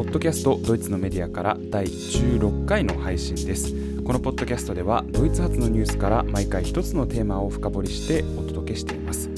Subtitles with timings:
[0.00, 9.28] ポッドキャストドイツのメディアから第16回の配信ですこのポッドキャストではドイツ発のニュースから毎回一つのテーマを深掘りしてお届けしています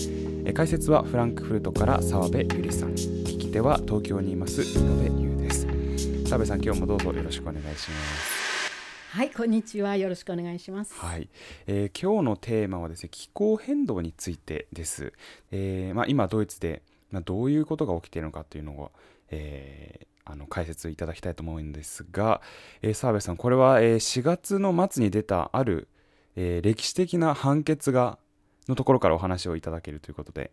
[0.55, 5.67] 解説はフランクフルトから澤部ゆりさん聞き手は東京にいます井上優です
[6.29, 8.71] 澤部さん今日もどうぞよろしくお願いします
[9.11, 9.97] はい、こんにちは。
[9.97, 10.95] よろしくお願いします。
[10.95, 11.29] はい、
[11.67, 15.13] えー、今日のテーマはですね、気候変動についてです。
[15.51, 18.91] えー、まあ、今ドイツで、まあ、どういうことが起きているのかというのを、
[19.31, 22.41] えー、あの解説いただきたいと思うんですが、
[22.81, 25.89] えー、澤部さん、これは、えー、4月の末に出たある、
[26.37, 28.19] えー、歴史的な判決が
[28.69, 30.53] のところからお話をいただけるということで、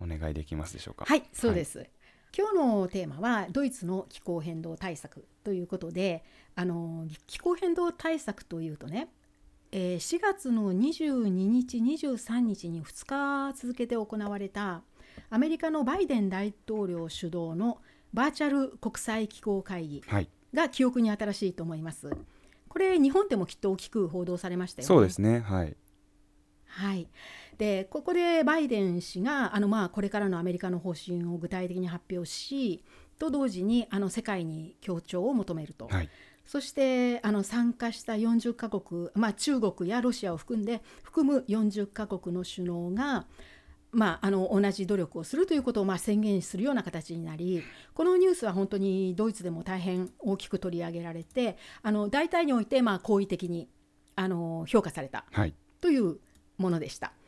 [0.00, 1.04] お願いできますでしょうか？
[1.06, 1.78] はい、そうです。
[1.78, 1.90] はい
[2.36, 6.24] 今日のテーマはドイツの気候変動対策ということで
[6.56, 9.06] あの気候変動対策というとね、
[9.70, 14.82] えー、4月の22日23日に2日続けて行われた
[15.30, 17.78] アメリカのバイデン大統領主導の
[18.14, 20.02] バーチャル国際気候会議
[20.54, 22.10] が記憶に新しいと思います。
[22.68, 24.86] これ日本でもきっと大きく報道されましたよね。
[24.86, 25.40] そうですね。
[25.40, 25.76] はい。
[26.66, 27.08] はい。
[27.58, 32.84] でここでバイデン氏があの、まあ、これからのアメリカの方針を具体的に発表し
[33.18, 36.08] と同時にあの世界に協調を求めると、はい、
[36.44, 43.26] そしてあの参加した40カ国、まあ、中国やロシアを含んで含む40カ国の首脳が、
[43.94, 47.62] まあ、あの同じ努力をするということをまあ宣言するような形になり
[47.94, 53.68] このニュースは本当にドイツでも大変大きく取り上げられてあの大体においてまあ好意的に
[54.16, 55.24] あの評価された
[55.80, 56.18] という
[56.58, 57.08] ものでした。
[57.08, 57.24] はい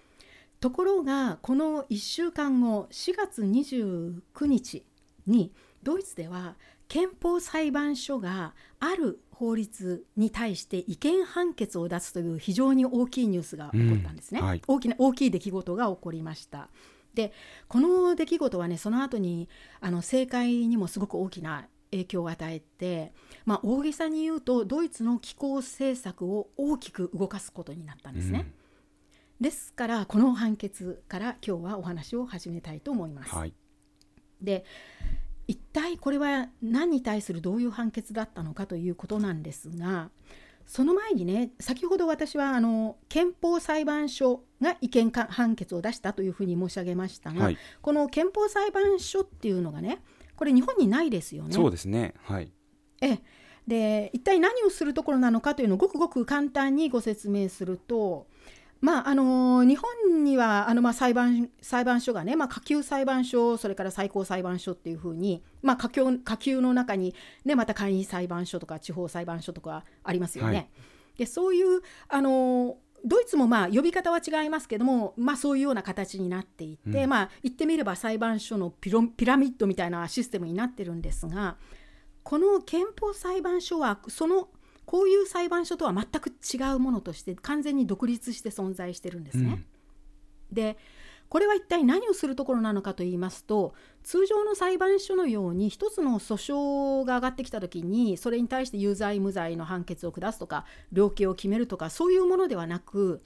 [0.61, 4.85] ところがこの1週間後4月29日
[5.27, 6.57] にドイツでは
[6.89, 14.47] 憲法裁判所がある法律に対して違憲判決を出すという非常に大きいニュースが起こったんですね、うん。
[14.47, 16.71] はい、大きな大きい出来事が起こりました。
[17.13, 17.33] で
[17.69, 19.49] この出来事はねその後に
[19.81, 23.13] あの政界にもすごく大きな影響を与えて、
[23.45, 28.47] まあ、大げさに言うとドイツの気候政策を大きく動かすことになったんですね。
[29.41, 29.45] うん。
[29.45, 33.35] ですからこの判決から今日はお話を始めたいと思います。
[33.35, 33.53] はい、
[34.41, 34.65] で
[35.49, 40.11] 一体これは何に対するどういう判決だったのかということなんですが
[40.67, 50.03] その前にね先ほど私はあの憲法裁判所が違憲判決を出したというふうに申し上げましたが、はい、この憲法裁判所っていうのがね
[50.35, 51.55] これ日本にないですよね。
[51.55, 52.13] そうですね。
[52.25, 52.53] はい。
[53.01, 53.21] え。
[53.67, 58.29] で一体何をするところなのかというのをごくごく簡単にご説明すると
[58.81, 67.15] まああの日本にはあの、まあ、裁判裁判所がね、まあ、下級裁判所それから最高裁判所っていうふうに、まあ、下級下級の中に、
[67.45, 70.55] ね、また簡易裁判所とか地方裁判所とかありますよね。
[70.55, 70.69] はい、
[71.19, 81.57] でそういうあのドイツもまあ呼び方は違いますけども、まあ、そういうような形になっていて、うん、まあ、言ってみれば裁判所のピラミッドみたいなシステムになってるんですが
[82.25, 84.49] この憲法裁判所はその
[84.87, 89.65] こういう裁判所とは全く違うものとして完全に独立して存在してるんですね。
[90.51, 90.79] うん、で
[91.29, 103.23] これは一体何をするところなのかと言いますと通常の裁判所のように一つの訴訟が上がってきた時にそれに対して有罪無罪の判決を下すとか量刑を決めるとかそういうものではなく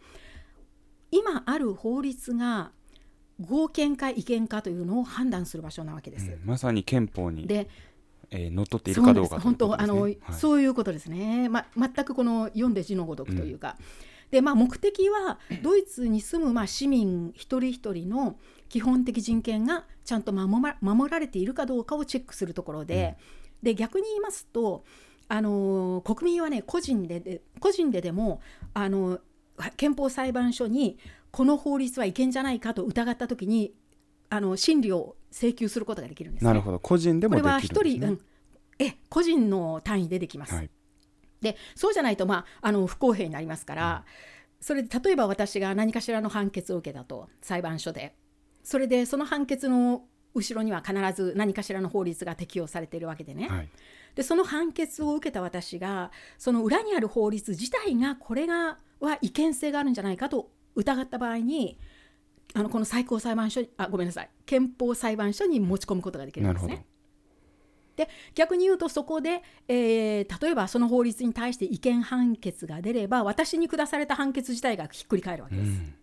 [1.10, 2.72] 今ある法律が
[3.40, 6.30] 合憲か違憲かというのを判断する場所なわけです。
[6.30, 7.68] うん、まさに憲法にで
[8.30, 13.76] えー、乗っ取っているかどうか、ね、本当あの、はい、そういうことですね、ま、全くこの読んで字のごとくというか。
[13.78, 13.84] うん、
[14.30, 18.36] でまあ、目的はドイツに住むまあ市民一人一人の
[18.68, 23.16] 基本的人権がちゃんと守られているかどうかをチェックするところで。
[23.62, 24.84] うん、で逆に言いますと
[25.30, 28.40] あの国民はね個人でで個人ででも
[28.74, 29.20] あの
[29.76, 30.98] 憲法裁判所に
[31.30, 33.72] この法律は違憲じゃないかと疑った時に
[34.28, 36.78] あの審理を請求することができるんです、ね、なるほど。
[36.78, 38.20] 個人でもできるんです、ね、これは一人、うん、
[38.78, 40.54] え個人の単位でできます。
[40.54, 40.70] はい、
[41.40, 44.10] でそうじゃないと、まあ、あの不公平になりますから、う
[44.62, 48.14] ん、それで例えば私が何かしらの判決を受けたと裁判所で。
[48.62, 50.04] それでその判決の
[50.34, 53.68] 後ろには必ず何かしらの法律が適用されているわけでね、はい、
[54.14, 61.78] でその判決を受けた私がその裏にある法律自体がこれがは違憲性があるんじゃないかと疑った場合に
[62.54, 66.84] あのこの最高裁判所あごめんなさい憲法裁判所に持ち込むことができるんですね。
[67.96, 75.68] で逆に言うとそこで、えー、例えばその法律に対して違憲判決が出れば私に下された判決自体がひっくり返るわけです。
[75.68, 75.94] うん、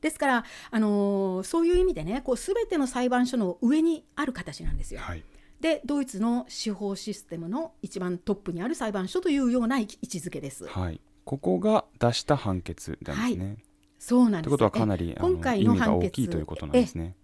[0.00, 5.00] ですから、あのー、そういう意味でねこう全ての裁判所の上にある形なんですよ。
[5.00, 5.24] はい、
[5.60, 10.66] でドイツの司法システムの一番トップにある裁判所というような位置づけです。
[10.68, 13.46] はい、ここが出した判決なんですね。
[13.46, 13.65] はい
[13.98, 14.44] そうなんです。
[14.44, 17.14] ということはかなり今回の判決大きいということなんですね。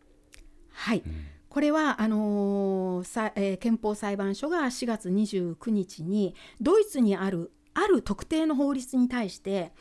[0.72, 9.72] はい、うん、これはあのーえー、憲法裁判所が4月29日にドイツにあるある特定の法律に対して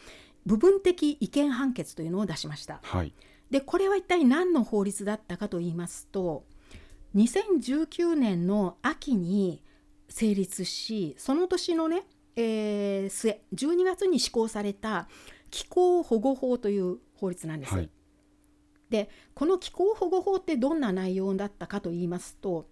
[0.45, 2.79] 部分的違憲判決というのを出しました。
[2.83, 3.13] はい、
[3.49, 6.45] でこれは一体何の法律だったかと言いますと
[7.15, 9.63] 2019年の秋に
[10.09, 12.03] 成立しその年のね、
[12.35, 15.07] えー、末12月に施行された
[15.51, 17.75] 気候保護法という法律なんです。
[17.75, 17.89] はい、
[18.89, 22.67] でこの気候保護法ってどんな内容だったかと言いますと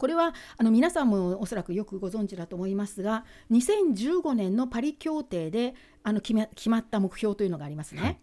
[0.00, 8.00] これはあの皆さんもおそらくよくご存知だと思いますが2015年のパリ協定であの決ま決まった目標というのがありますね。
[8.00, 8.18] はい、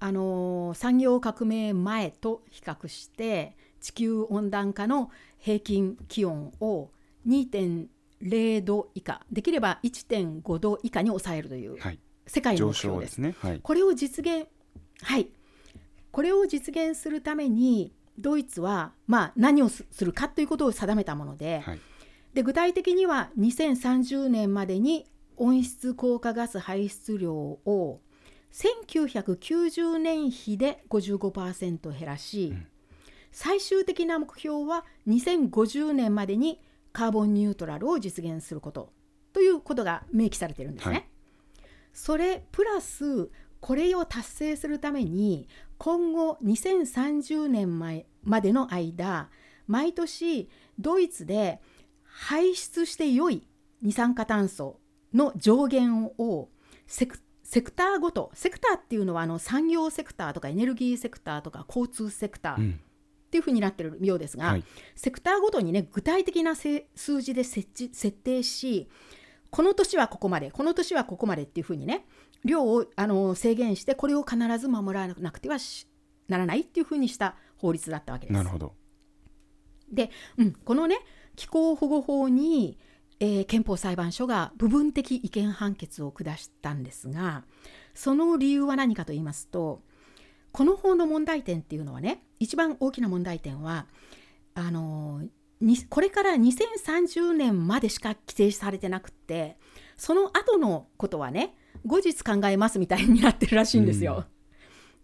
[0.00, 6.90] あの産業革命前と比較して地球温暖化の平均気温を
[7.28, 11.76] 2.0度以下できれば1.5度以下に抑えるという
[12.32, 13.18] 世界の目標です。
[13.18, 13.34] ね。
[13.40, 14.46] はい、これを実現
[15.02, 15.28] はい。
[16.12, 21.80] これを実現するためにドイツは、まあ、何をするかということを定めたものではい、
[22.32, 25.06] で具体的には2030年までに
[25.36, 28.00] 温室効果ガス排出量を
[28.52, 32.66] 1990年比で55%減らし、うん、
[33.30, 36.60] 最終的な目標は2050年までに
[36.92, 38.90] カーボンニュートラルを実現すること
[39.32, 40.94] ということが明記されているんですね。
[40.94, 41.06] はい、
[41.92, 43.30] それプラス
[43.60, 45.48] これを達成するために
[45.78, 49.30] 今後2030年前までの間
[49.66, 50.48] 毎年
[50.78, 51.60] ドイツで
[52.04, 53.46] 排出して良い
[53.82, 54.80] 二酸化炭素
[55.14, 56.48] の上限を
[56.86, 62.80] セクセクターごとセクターっていうのはあの産業セクターとかエネルギーセクターとか交通セクター、うん。
[63.26, 66.82] っていうふうになってるようですが、はい、セクターごとにね具体的な数
[67.22, 68.90] 字で設定し
[69.52, 72.06] この年はここまでこの年はここまでっていうふうにね
[72.42, 75.58] 量をあの制限してこれを必ず守らなくては
[76.26, 78.34] ならないっていうふうにした法律だったわけです。
[78.34, 78.72] なるほど
[79.92, 80.96] で、うん、このね
[81.36, 82.78] 気候保護法に、
[83.20, 87.44] えー、憲法裁判所が部分的違憲判決を下したんですが
[87.94, 89.82] その理由は何かと言いますと
[90.50, 93.86] この法の問題点っていうのはね一番大きな問題点は
[94.54, 95.22] あの
[95.88, 99.56] これから2030年までしか規定されてなくって
[99.96, 101.54] その後のことはね
[101.86, 104.24] 後日考えますみたいになってるらしいんですよ。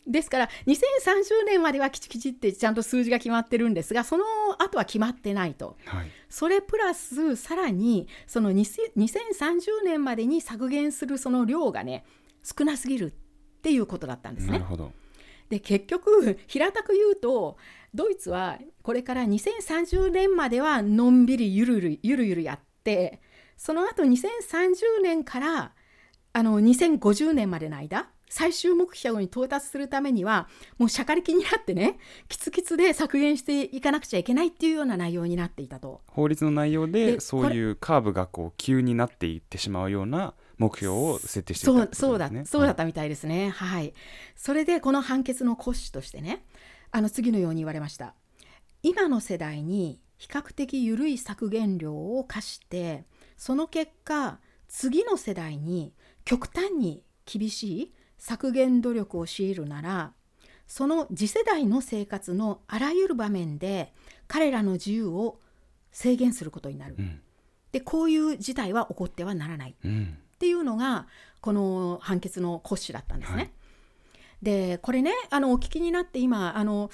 [0.07, 4.25] うん、ですから2030年まではきちきちってちゃんと数字が決まってるんですがその
[4.59, 12.05] 後は決まってないと、はい、それプラスさらにその2030年までに削減するその量がね
[12.43, 14.53] 少なすぎるっていうことだったんですね。
[14.53, 14.93] なるほど
[15.49, 17.57] で結局平たく言うと
[17.95, 23.21] ドイツはこれから2030年まではのんびりゆるゆるゆるゆるやって
[23.57, 25.73] その後2030年から
[26.33, 31.99] あの2050年までの間最終目標に到達するためにはもうしゃかりきになってね
[32.29, 36.03] キツキツで削減していかなくちゃいけないっていうような内容になっていたと。
[36.07, 43.95] 法律の内容でそういうカーブがこう急になっていってしまうような目標を設定していた、ね、そうだそうだったみたいですね、はい、はい、
[44.37, 46.45] それでこの判決の骨子としてね
[46.91, 48.15] あの次のように言われました。
[48.83, 53.05] 今の世代に比較的緩い削減量を課して
[53.37, 54.39] その結果
[54.69, 55.93] 次の世代に
[56.25, 60.13] 極端に厳しい削減努力を強いるなら
[60.67, 63.93] その次世代の生活のあらゆる場面で
[64.27, 65.41] 彼らの自由を
[65.93, 67.21] 制限することになる、うん、
[67.73, 71.07] でこういう事態は起こってはならない、うん、っていうのが
[71.41, 73.37] この判決の骨子だったんですね。
[73.39, 73.51] はい、
[74.43, 76.91] でこれねあのお聞きになって今あの、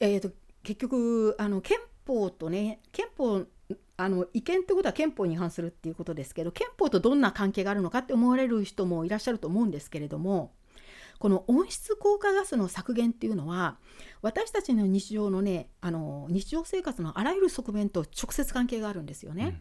[0.00, 0.30] えーと、
[0.62, 3.44] 結局あの憲法とね憲法
[3.96, 10.52] あの違憲ってことは憲法に違反するっていうことですけど憲法とどんな関係があるのかって思われる人もいらっしゃると思うんですけれども
[11.18, 13.76] この温室効果ガスの削減っていうのは
[14.20, 19.44] 私たちの日常のねあの日常生活のあらゆる側面と直接関係があるんですよね。
[19.44, 19.60] うん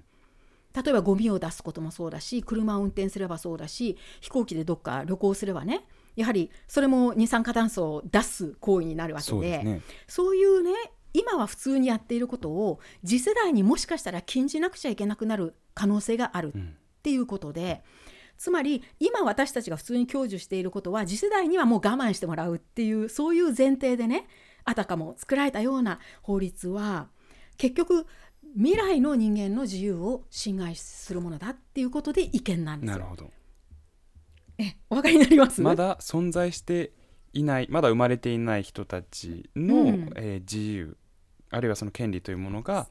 [0.76, 10.72] 例えばゴミを出すこともそうだし車を運転すればそうだし飛行機でどっか旅行すればねやはりそれも二酸化炭素を出す行為になるわけで、ね、そういうね
[11.14, 16.62] 今は普通にやっていることを次世代にもしかしたら禁じなくちゃいけなくなる可能性があるっ
[17.04, 17.88] ていうことで、う
[18.36, 24.28] ん、つまり今私たちが普通に享受していることは次世代にはもう我慢してもらうっていうそういう前提でね
[24.66, 27.10] あたかも作られたような法律は
[27.58, 28.08] 結局
[28.56, 32.98] 未来の人間の自由を侵害するものだっていうことで意見なんですよ。
[32.98, 33.32] なるほど
[34.58, 35.62] えお分かりになります？
[35.62, 36.92] まだ存在して
[37.34, 40.98] いないまだ生まれていない人たちの、うん、えー、自由
[41.50, 42.88] あるいはその権利というものが、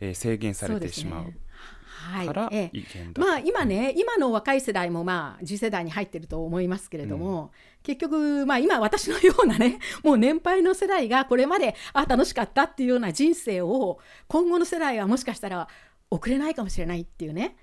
[0.00, 1.24] えー、制限されてしまう。
[1.24, 7.48] うね、から違憲だ、まあ今ね今の若い世代もまあ次世代に入ってると思いますけれども、うん、
[7.82, 15.68] 結局まあ今私のようなね もう年配の世代がこれまであ楽しかったっていうような人生を今後の世代はもしかしたら
[16.10, 17.56] 送れないかもしれないっていうね。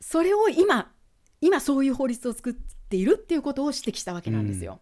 [0.00, 0.92] それを今
[1.40, 2.56] 今そういう法律を作
[2.94, 4.80] っているっていうことを指摘したわけなんですよ。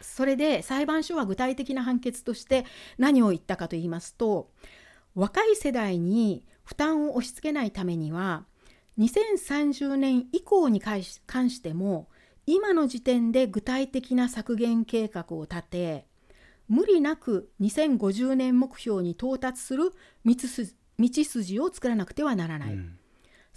[0.00, 0.04] うん。
[0.04, 2.64] それで裁判所は具体的な判決として
[2.96, 4.50] 何を言ったかと言いますと
[5.14, 8.44] 若い世代に負担を押し付けないためには
[8.98, 12.08] 2030年以降に関しても
[12.46, 16.06] 今の時点で具体的な削減計画を立て
[16.68, 19.92] 無理なく2050年目標に到達する
[20.24, 20.34] 道
[21.24, 22.97] 筋を作らなくてはならない、うん、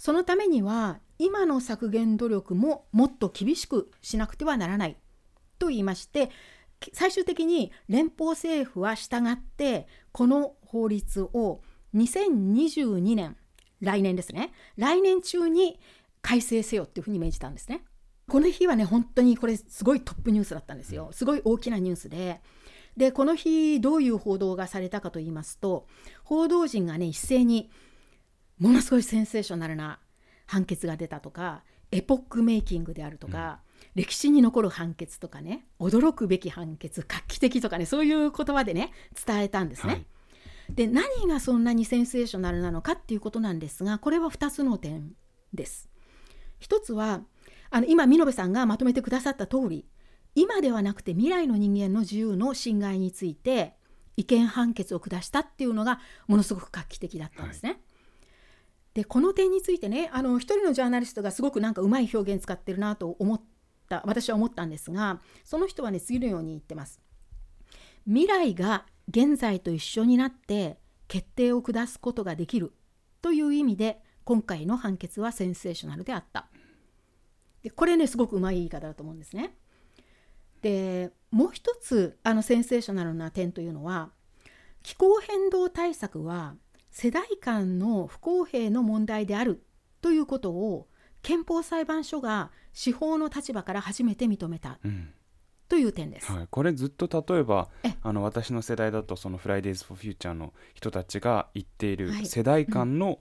[0.02, 4.96] そのためには今の削減努力ももっと厳しくしなくてはならない
[5.60, 6.28] と言いまして
[6.92, 11.60] 最終的に連邦政府は従ってこの法律を
[11.94, 13.36] 2022年
[13.80, 15.78] 来年ですね来年中に
[16.20, 17.84] 改正せよっていうふうに命じたんですね。
[18.28, 22.40] この日はね本当にこれすごいトップニュースだったんですよすごい大きなニュースで。
[22.96, 25.86] でこの日どういう報道がされたかと言いますと
[26.24, 27.70] 報道陣がね一斉に
[28.62, 29.98] ものすごいセンセーショナルな
[30.46, 33.58] 判決が出たとかエポックメイキングであるとか、
[33.96, 38.92] 歴史に残る判決とかね驚くべき判決画期的とかねそういう言葉でね
[39.26, 39.92] 伝えたんですね。
[39.92, 40.06] はい、
[40.70, 45.10] で何がそんなにセンセーショナルなのかっていうことなんですがこれは2つの点
[45.52, 45.90] です。
[46.60, 47.22] 一つは
[47.70, 49.86] あの今美濃部さんがまとめてくださった通り
[50.36, 53.74] 今ではなくて未来の人間の自由の侵害について
[54.16, 57.70] 違憲判決を下したっていうのがものすごく画期的だったんですね。
[57.70, 57.80] はい
[58.94, 63.40] でこの点についてねあの一人のジャーナリストがすごくなんかうまい表現使ってるなと思っ
[63.88, 67.00] た私は思ったんですがその人はね次のように言ってます。
[68.04, 72.72] 未来が現在と一緒になって決定を下すことができる
[73.20, 76.48] という意味で今回の判決はセンセーショナルであった。
[77.62, 79.56] でこれねすごくうまい言い方だと思うんですね。
[80.62, 84.10] でもう一つあのセンセーショナルな点というのは
[84.82, 86.56] 気候変動対策は
[86.92, 89.64] 世代間の不公平の問題である
[90.02, 90.88] ということを
[91.22, 94.78] 憲法裁判所が司法の立場から初めて認めた。
[94.84, 95.12] うん。
[95.68, 97.70] という点です、はい、これずっと例えば
[98.02, 103.20] あの私の世代だとそのフライデーズ・フォー・フューチャーの人たちが言っている世代間の、はいうん、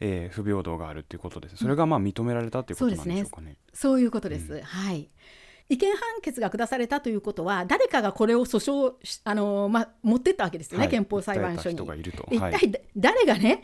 [0.00, 1.56] えー、不平等があるということです。
[1.56, 3.56] それがまあ認められたということなんでしょうかね。
[3.74, 5.10] そういうことです、うん、はい
[5.68, 8.94] 違憲判決が下されたということは誰かがこれを訴訟
[9.24, 11.76] あの、ま、持ってったわけですよね、はい、憲法裁判所に。
[12.30, 13.62] 一体誰がね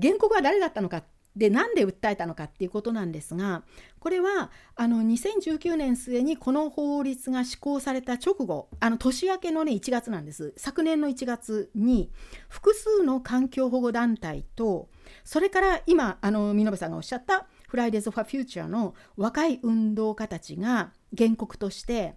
[0.00, 1.02] 原告は誰だったのか
[1.36, 3.62] でなんで訴えたのかっていうことなんですが
[3.98, 10.52] これはあの2019年末にこの法律が施行された直後あの年明けの、ね、1月なんです。
[10.56, 12.10] 昨年の1月に
[12.48, 14.88] 複数の環境保護団体と
[15.24, 22.16] それから今あの見延さんがおっしゃったフライデーズ・ファ・フューチャーの若い運動家たちが原告として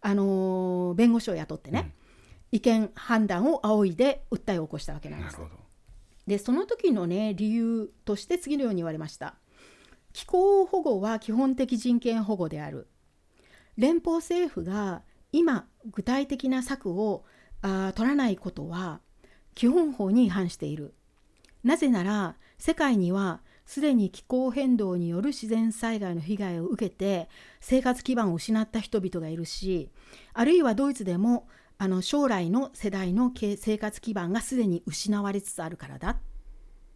[0.00, 1.92] あの弁護士を雇ってね、
[2.50, 5.38] うん、違憲判断を仰いで訴えを起こしたわけなんです。
[6.26, 9.34] でその時のね理由として次のように言われました。
[10.14, 12.88] 気候保護は基本的人権保護である。
[13.76, 17.26] 連邦政府が今具体的な策を
[17.60, 19.00] あ取らないことは
[19.54, 20.94] 基本法に違反している。
[21.62, 27.28] なぜなら世界にはすでに気候変動による自然災害の被害を受けて
[27.60, 29.90] 生活基盤を失った人々がいるし
[30.32, 36.16] あるいはドイツでもあの将来の世代の生活基盤がすでに失われつつあるからだっ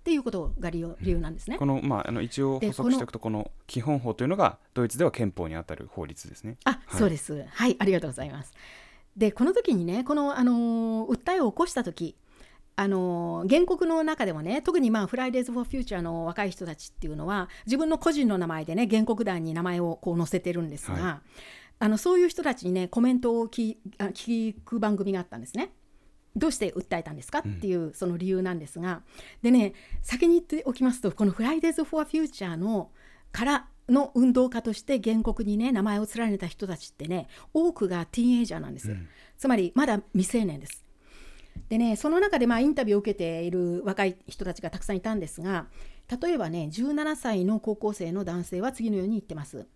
[0.05, 1.59] ていうことが理由なんですね。
[1.59, 6.57] この、まあ、あの一応補足しておくとこの基本法というのがドイツでは憲法にあたる法律ですね。
[6.65, 7.45] あ、はい、そうです。
[7.51, 8.55] はいありがとうございます。
[9.17, 12.15] でこの時にねこの、あの訴えを起こした時
[12.81, 21.29] あの原告の中でもね特にまあフライデーズ・フォー・フューチャーの若い人たちっていうのは自分の個人の名前でね原告団に名前をこう載せてるんですが、はい、
[21.81, 25.73] あのそういう人たちにねコメントを聞聞く番組があったんですね。
[26.37, 27.41] どうして訴えたんですか？
[27.41, 29.03] っていうその理由なんですが、
[29.43, 32.93] でね先に言っておきますとこの「フライデーズ・フォア・フューチャーの
[33.33, 40.88] からの運動家として原告にね名前を連ねた人たちってね多くがティーンエイジャーなんです、うん、つまりまだ未成年です。
[41.69, 45.67] でねその中でまあインタビューを受けている若い人たちがたくさんいたんですが
[46.21, 49.67] 例えばね17歳の高校生の男性は次のように言ってます。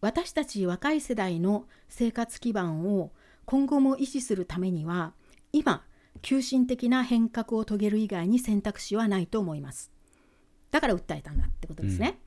[0.00, 3.12] 私たち若い世代の生活基盤を
[3.44, 5.12] 今後も維持するためには
[5.52, 5.84] 今
[6.22, 9.92] 急進的な変革を遂げる以外に選択肢はないと思います。
[10.72, 12.18] だから訴えたんだってことですね、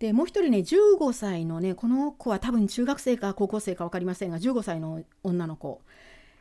[0.00, 5.80] うん、でもう一人ね15歳のねこの子は多分中学生か高校生か分かりませんが15歳の女の子、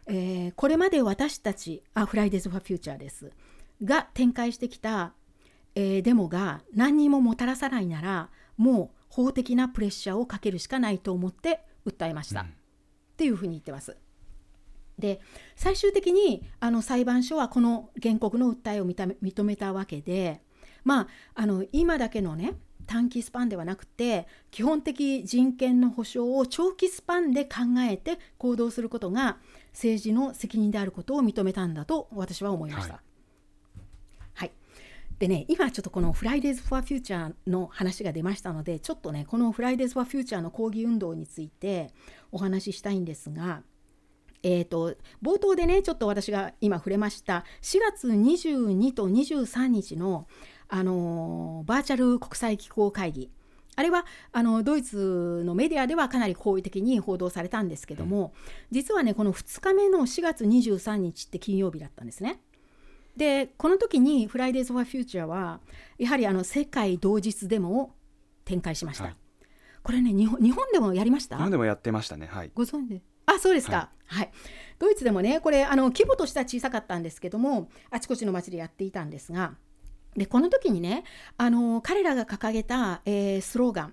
[0.08, 3.32] えー、これまで私たちあフライデーズ・ファ・フューチャーです。
[3.84, 5.14] が展開してきた、
[5.76, 12.50] えー、デモが何にももたらさないならもう法的なプレッシャーをかけるしかないと思って訴えました、うん、っ
[13.18, 13.98] ていうふうに言ってます。
[14.98, 15.22] で
[15.56, 20.42] 最終的にあの裁判所はこの原告の訴えを認めたわけで
[20.84, 22.56] まああの今だけのね
[22.88, 29.38] 短期スパンではなくて基本的人権の保障を長期スパンで考えて行動することが
[29.74, 32.94] 政治の責任であることを認めたんだと私は思いました。
[32.94, 33.04] はい、
[34.34, 34.52] はい、
[35.20, 41.92] でね今ちょっとこのフライデーズ・フォア・フューチャーの話が出ましたのでちょっとねこのフライデーズ・フォア・フューチャーの抗議運動について
[42.32, 43.64] お話ししたいんですが。
[44.44, 50.28] えーと、冒頭でねちょっと私が今触れました4月22と23日の
[50.70, 53.32] あのバーチャル国際気候会議
[53.78, 58.34] あれはあのドイツのメディアではかなり好意的に報道されたんですけども、
[58.72, 62.42] 実はねこの2日目の4月23日って金曜日だったんですね。
[63.16, 65.62] でこの時に「フライデーズ・フォー・フューチャーは
[65.98, 67.92] やはりあの世界同日デモを
[68.46, 69.06] 展開しました。
[69.06, 69.16] はい、
[69.84, 71.38] これね日本日本でもやりました？
[71.38, 72.26] 日本でもやってましたね。
[72.26, 72.52] はい。
[72.56, 73.02] ご存知？
[73.28, 74.32] あそうですか、はい、はい、
[74.80, 79.54] ドイツでもねこれあの規模としては小さかったんですけどもあちこちの町でやっていたんですが
[80.16, 81.04] でこの時にね
[81.38, 83.92] あの彼らが掲げた、えー、スローガンっ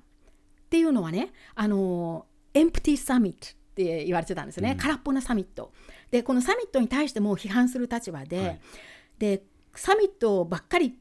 [0.70, 5.72] ていうのはねあのエンプティサミットって言われてたんですね、うん、空っぽなサミット。
[6.10, 8.60] でこのサミットに対しても批判する立場で、はい、
[9.18, 9.42] で
[9.74, 10.94] サミットばっかり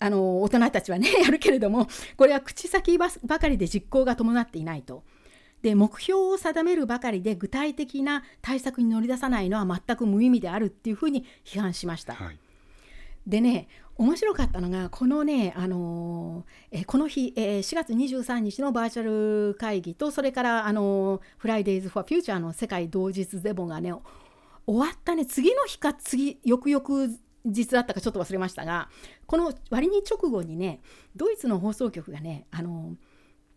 [0.00, 1.86] あの大人たちはね やるけれども
[2.16, 5.04] これは口先ばかりで実行が伴っていないと。
[5.62, 12.14] で目標を定めるばかりで具体的な対策に乗り出さないのは全く無意味であるっていうふうに批判しました。
[12.14, 12.38] はい、
[13.26, 23.92] でね面白かったのがこのね、あのー、えこの日、えー、4月23日のバーチャル会議とそれから、あのー、フライデーズ・フォー・フューチャーの世界同日デモがね
[24.66, 26.84] 終わったね次の日か次翌々
[27.44, 28.88] 日だったかちょっと忘れましたが
[29.26, 30.80] この割に直後にね
[31.14, 32.96] ドイツの放送局がね、あの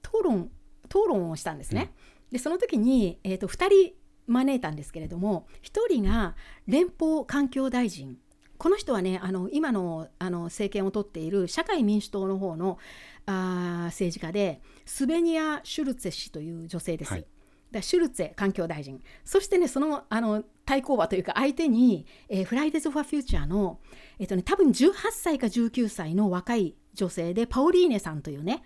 [0.03, 0.51] 討論
[0.86, 1.94] 討論をしたんですね。
[2.29, 3.94] うん、でその時に、えーと、と2人
[4.27, 6.36] 招いたんですけれども1人が
[6.67, 8.17] 連邦環境大臣
[8.57, 12.77] この人はねあの今のあの政権を取っている社会民主党の方の
[13.25, 17.12] あ政治家でスベニア・シュルツェ氏という女性です。
[17.12, 17.25] はい
[17.71, 23.79] だシュルツェ環境大臣そしてねそのあの対抗馬というか相手に、えー、フライデーズ・フォー・フューチャーの、
[24.19, 28.63] えーとね、多分18歳か19歳の若い女性でパオリーネさんというね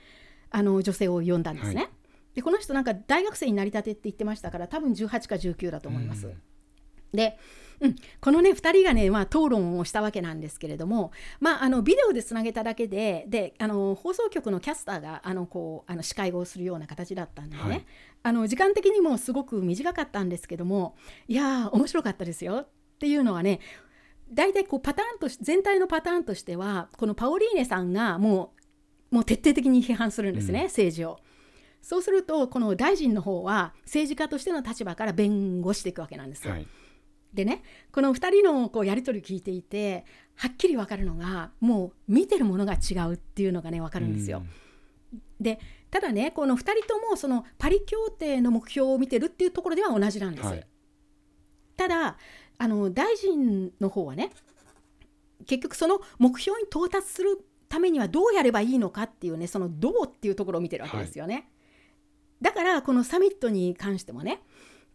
[0.50, 1.76] あの女性を呼んだんですね。
[1.76, 1.90] はい、
[2.36, 6.32] でこの人なんか大学生になりたてって言ってましたから多分18か19だと思います。
[7.14, 7.38] で
[7.82, 17.86] うん、このね2人がね、まあ、討論をしたわけなんですけれども、まあ、あのビデオでつなげただけでであの放送局のキャスターがあのこうあの司会をするような形だったんでね、はい、
[18.24, 20.96] あの時間的にもすごく短かったんですけども
[21.28, 22.66] いやー面白かったですよ。
[22.66, 22.68] っ
[23.00, 23.60] ていうのはね
[24.32, 28.54] 大体こうパターンとし全体のパターンとしてはこのパオリーネさんがも
[29.12, 31.20] うもう徹底的に批判するんですね、うん、政治を。
[31.82, 36.54] そうするとこの大臣の方は政治家としての立場から弁護していくわけなんですよ。
[36.54, 36.68] はい
[37.34, 44.44] でねこの2人のこうやり取り聞いていてはっきり分かるのがもう見てるものが違うっていうのがね分かるんですよ。
[45.40, 50.48] でただねこの2人ともそのパリ協定の目標を見てるっていうところでは同じなんです。
[50.48, 50.68] はい、
[51.76, 52.18] ただ
[52.58, 54.32] あの大臣の方はね
[55.46, 61.36] 結局その目標に到達するためにはどうやればいいのかっていうねそのどうっていうところを見てるわけですよね。
[61.36, 61.46] はい、
[62.42, 64.42] だからこのサミットに関してもね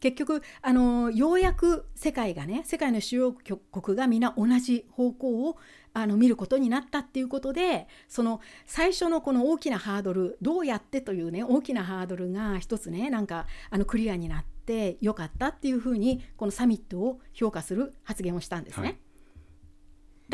[0.01, 5.57] 結局あのようやく世界がね世界の主要国が皆同じ方向を
[5.95, 18.87] あの見ることになったっていうことでその最初のこの大きなハードルどうやってというね大きなハードルが一つねなんかあのクリアになってよかったっていうふうにこのサミットを評価する発言をしたんですね。
[18.87, 19.06] はい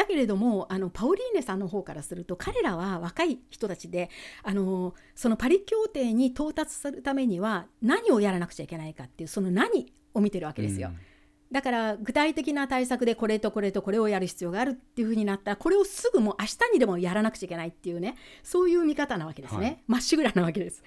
[0.03, 4.11] だけれどもあのパオリーネさんの方からすると彼らは若い人たちで
[4.43, 10.89] あのそのパリ協定に到達するためには何をやらなくちゃいけないかっていうその何を見てるわけですよ。
[10.89, 10.97] うん、
[11.53, 20.83] だから具体的な対策でこれとこれとこれをやる必要があるっていうふうになったらこれをすぐもう明日にでもやらなくちゃいけないっていうねそういう見方なわけですねま、はい、っしぐらなわけです。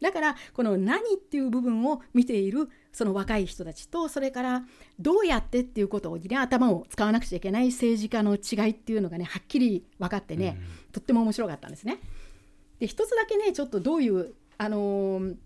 [0.00, 4.62] だからこの何っていう部分を見ているその若い人たちとそれから
[4.98, 11.98] どうやってっていうことを、ね、頭を使わなくちゃいけない政治家の違いっていうのがねはっきり分かってね、うん、とっても面白かったんですね。
[12.78, 15.36] で一つだけねちょっとどういう、あのー、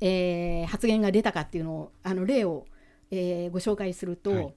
[0.00, 2.66] えー、発言が出たかっていうのをあの例を、
[3.10, 4.54] えー、ご紹介すると、はい、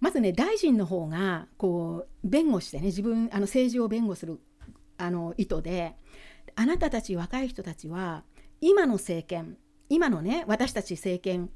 [0.00, 4.40] まずね大臣の方がこう弁護してね自分あの政治を弁護する
[4.96, 5.96] あの意図で
[6.56, 8.22] あなたたち若い人たちは
[8.60, 9.56] 今の政権
[9.88, 11.50] 今のね私たち政権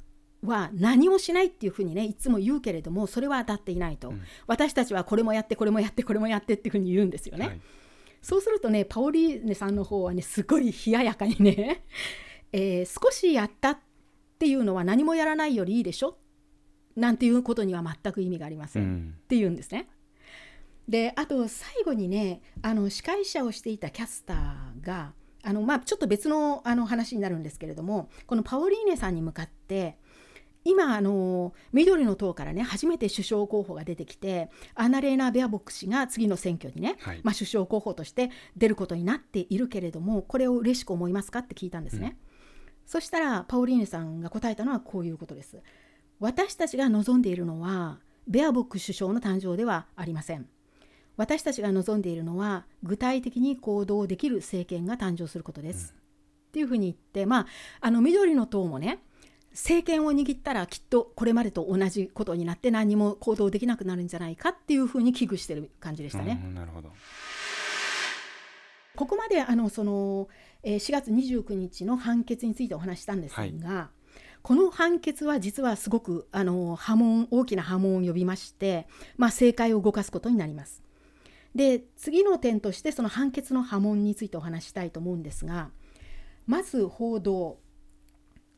[0.44, 7.46] は何もしないっていうふうにねいつも言うけれどもそれは当たっていないと、うん、私たちはこれもやってこれもやってこれもやってっていうふうに言うんですよね。
[7.46, 7.60] はい、
[8.22, 11.84] そうするとねパオリーネさんの方はねすごい冷ややかにね、
[12.52, 13.78] えー、少しやったっ
[14.38, 16.16] ていうのは何もやらないよりいいでしょ？
[16.94, 19.88] なんていうことには全く意味がありません、うん、っていうんですね。
[20.88, 29.96] であと最後にねあの司会者をしていたキャスターがあの、まあ、ちょっと別のあの話になるんですけれどもこのパオリーネさんに向かって
[30.64, 42.28] 今あの緑の党からね初めて首相候補が出てきてアナレーナ・ベアボック氏が次の選挙にね、はい、まあ、首相候補として出ることになっているけれどもこれを嬉しく思いますかって聞いたんですね、うん、
[42.86, 45.62] そしたらパオリーネさんが答えたのはこういうことです。
[46.20, 50.48] 私たちが望んでいるのはベアボック首相の誕生ではありません
[51.18, 57.46] 私たちが望んでいるのは具体的に行動できる政権が誕生することです、うん、っていうふうに言ってまあ
[57.80, 59.00] あの緑の党もね
[59.50, 66.40] 政権を握ったらきっとこれまでと同じことになって何も行動できなくなるんじゃないかっていうふうに危惧してる感じでしたね。
[66.54, 66.92] なるほど
[68.94, 70.28] ここまであのその、
[70.62, 73.52] えー、4月29日の判決についてお話したんですが、はい、
[74.42, 80.82] この判決は実はすごくあの波紋大きな波紋を呼びまして、まあ、政界を動かすことになります。
[81.58, 85.70] で次の点としてその判決の波紋についてお話したいと思うんですが
[86.46, 87.58] まず報道。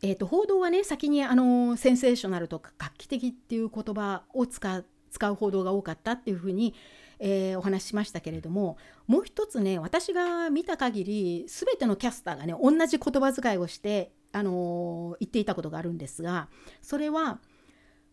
[0.02, 6.74] えーと、報道はね先にあのセンセーショナルとか画期的っていう言葉を使う使う報道が多かったっていうふうに、
[7.18, 16.48] えー、お話ししましたけれどももう一つね私が見た限り全てのキャスターがね同じ言葉遣いをして、あのー、言っていたことがあるんですが
[16.80, 17.38] それは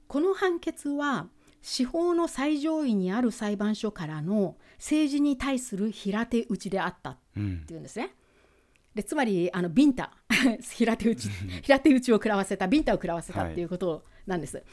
[0.08, 1.28] この判決は
[1.62, 8.06] 司法の最上位にある裁判所からの政治に対する平手打ちであったっていうんですね。
[8.06, 8.28] うん
[8.98, 10.12] でつまりあのビンタ。
[10.76, 11.30] 平手打ち。
[11.62, 14.58] 平手打ちを食らわせたビンタを食らわせたっていうことなんです。
[14.58, 14.66] はい、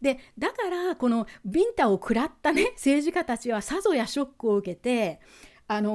[0.00, 5.20] でだからこのビンタを食らったね政治家たちはさぞやショックを受けて
[5.66, 5.90] あの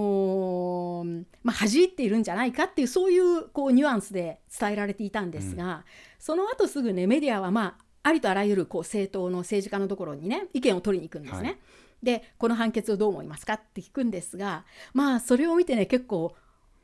[1.05, 5.83] ー、まあ、恥じっているんじゃないかっていうそういうこうニュアンスで伝えられていたんですが、うん、
[6.19, 11.50] その後すぐねメディアはまあありとあらゆるこう政党の政治家のところにね意見を取りに行くんですね。
[11.50, 11.58] はい、
[12.04, 16.36] でこの判決をどう思いますかって聞くんですがまあそれを見てね結構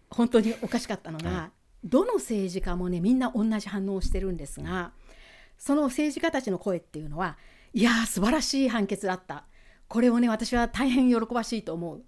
[0.09, 1.51] 本当におかしかったのが、は
[1.83, 4.91] い、どの政治家もねみんな同じ反応をしてるんですが
[5.57, 7.37] その政治家たちの声っていうのは
[7.73, 9.45] いやー素晴らしい判決だった。
[9.87, 12.03] これをね私は大変喜ばしいと思う。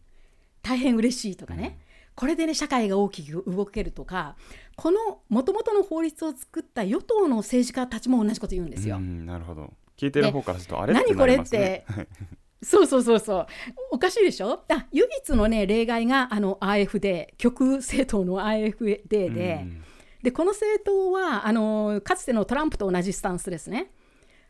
[0.61, 1.84] 大変嬉しいとかね、うん、
[2.15, 4.35] これでね社会が大きく動けるとか
[4.75, 8.99] このもともとの法律を作った与党の政治家たちも同じこと言うんですよ。
[8.99, 9.73] なるほど。
[9.97, 11.85] 聞いてる方からするとあれ何これって
[12.61, 13.47] そうそうそうそう。
[13.91, 14.63] おかしいでしょ？
[14.69, 19.83] あ唯一のね例外があの AFD 極政党の AFD で、うん、
[20.23, 23.91] でこの政党はあのかつてのトランプと同じスタンスですね。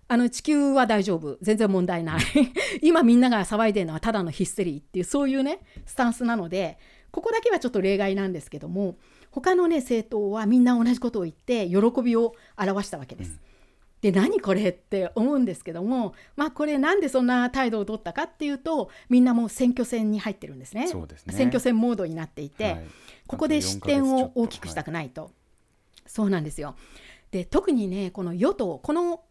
[0.08, 1.38] あの地球は大丈夫。
[1.42, 2.22] 全然問題ない。
[2.82, 6.78] 今みんなが騒いでるのはただのヒステリーっていうそういうねスタンスなので
[7.16, 8.98] ここだけはちょっと例外なんですけども
[9.32, 13.32] 他のね政党はみんな同じことを言って喜びを表したわけです。
[13.32, 13.40] うん。
[14.02, 20.88] で何これって思うんですけどもまあこれなんでそんな態度を取ったかっていうとみんなもう選挙戦に入ってるんですね、ね、
[21.30, 22.86] 選挙戦モードになっていて、はい、
[23.28, 25.32] ここで失点を大きくしたくないと、はい、
[26.06, 26.76] そうなんですよ。
[27.32, 29.22] で特にねこの与党この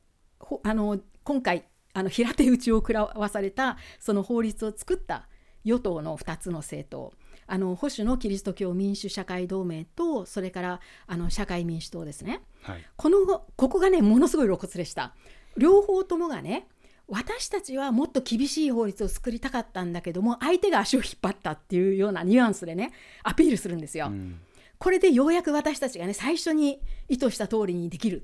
[0.62, 5.29] あの今回あの平手打ちを食らわされたその法律を作った
[5.64, 7.12] 与党の2つの政党
[7.46, 13.18] あの保守のキリスト教民主社会同盟とそれからあの社会民主党ですね、はい、この
[13.57, 15.14] ここがねものすごい露骨でした。
[15.57, 16.66] 両方ともがね
[17.07, 24.07] 私たちはもっと厳しい法律を作りたかったんだけども相手が足を引っ張ったっていうようなニュアンスでねアピールするんですよ。
[24.07, 24.40] うん、
[24.78, 28.22] これでようやく私たちがね最初に意図した通りにできる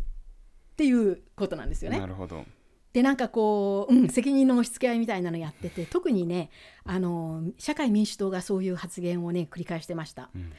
[0.73, 2.01] っていうことなんですよね。
[2.01, 2.45] なるほど
[2.93, 6.51] でなんかこう、うん、責任の押し付け合いみたいなのやってて特にね
[6.85, 10.31] あの社会民主党がそういう発言をね繰り返してました。
[10.35, 10.53] うん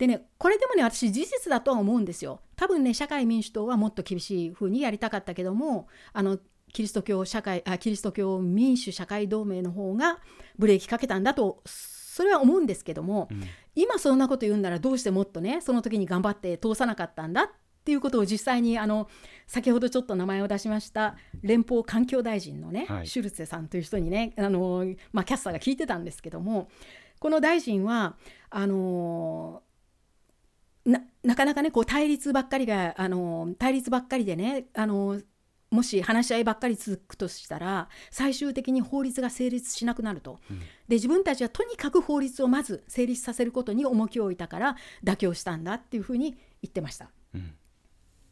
[0.00, 2.40] でねこれでもね私事実だとは思うんですよ。
[2.56, 6.38] 多分ね社会民主党はもっと厳しい風にやりたかったけどもあの
[6.72, 10.18] キリスト教社会あキリスト教民主社会同盟の方が
[10.58, 13.42] ブレーキかけたんだとそれは思うんですけども、うん、
[13.74, 19.08] 今そんなこと言うんならどうしてもっとねその時に頑張って通さなかったんだっていうことを実際にあの
[19.46, 26.68] 先ほどちょっと名前を出しました連邦環境大臣のね、はい、シュルツェさんという人にねあの、まあ、キャスターが聞いてたんですけども
[27.18, 28.16] この大臣は
[28.50, 29.62] あの
[30.84, 35.20] ななかなかねこう対立ばっかりがあの対立ばっかりでねあの
[35.70, 47.10] もし話し合いばっかり続くとしたら最終的に法律が成立しなくなると、うん、で自分たちはとにかく法律をまず成立させることに重きを置いたから妥協したんだっていうふうに言ってました。
[47.34, 47.54] うん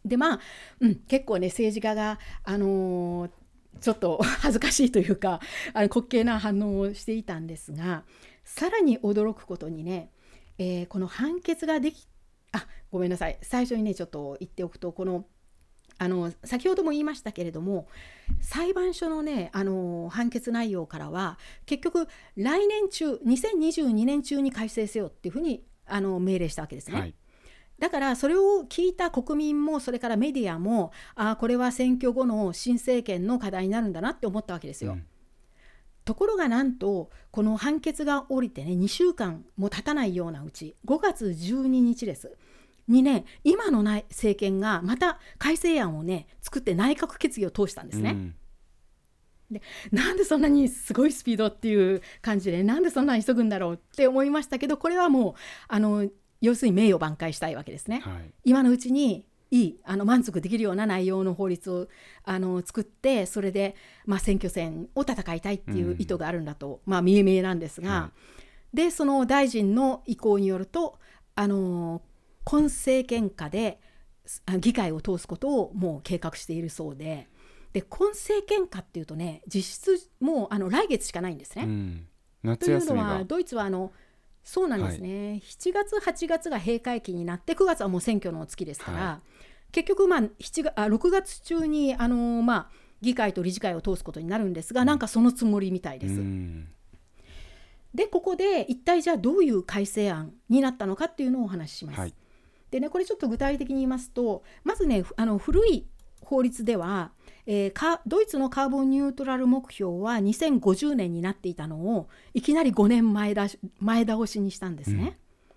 [0.08, 0.40] でまあ、
[0.80, 3.30] うん、結構ね政治家が、あのー、
[3.80, 5.40] ちょっと 恥ずかしいというか
[5.72, 8.04] あの滑稽な反応をしていたんですが
[8.44, 10.10] さらに驚くことにね、
[10.58, 12.06] えー、この判決ができ
[12.52, 15.26] あごめんなさい最初にねちょっと言っておくとこの
[16.00, 17.88] あの先ほども言いましたけれども
[18.40, 26.98] 裁判所のねあの判決内容からは結局来年中2022年中に改正せよっていうふうにあの命令したわけですね。
[26.98, 27.14] はい
[27.78, 34.92] だからそれを聞いた国民もそれからメディアもあこれは選挙後の新政権の課題になるんだなって思ったわけですよ。
[34.92, 35.06] うん、
[36.04, 42.36] ところがなんとこの判決が下りてね2週間も経たないようなうち5月12日です
[42.88, 48.10] にね今の政権がまた改正案をね作って内閣決議を通したんですね。
[48.10, 48.34] うん
[49.50, 49.62] で
[49.92, 55.34] なんでそんなにすごいスピードっていう感じでなんでそんなに急ぐんだろうって思いましたけどこれはもう
[55.68, 56.06] あの
[56.40, 58.00] 要するに名誉挽回したいわけですね。
[58.00, 61.88] はい、今のうちにいいあの満足できるような内容の法律を
[62.24, 63.74] あの作ってそれで、
[64.04, 68.10] まあ、選挙戦を戦いたいっていう意図があるんだと、うん、まあ、見え見えなんですが、は
[68.74, 70.98] い、でその大臣の意向によると
[71.34, 72.02] あの
[72.44, 73.80] 今政権下で
[74.58, 77.28] 議会を通すことをもう計画しているそうで。
[77.72, 81.64] で今政権下っていうとね実質もうあの来月しかないんですね。
[81.64, 83.92] うん、というのはドイツはあの
[84.48, 89.20] そうなんですね、はい、7月8月が閉会期になって9月はもう選挙の月ですから、は
[89.68, 92.68] い、結局、まあ、7月あ6月中にあの、まあ、
[93.02, 96.22] 議会と理事会を通すことになるんですがなんかそのつもりみたいです。
[97.94, 102.00] でここで一体じゃあどういう改正案になったのかっていうのをお話しします。
[102.00, 102.14] はい、
[102.70, 105.86] でねこれちょっと具体的に言いますとまずねあの古い
[106.22, 107.12] 法律では
[107.50, 113.46] えー、ドイツのカーボンニュートラル目標は2050年になっていたのをいきなり5年前だ
[113.80, 115.18] 前倒しにしたんですね、
[115.50, 115.56] うん、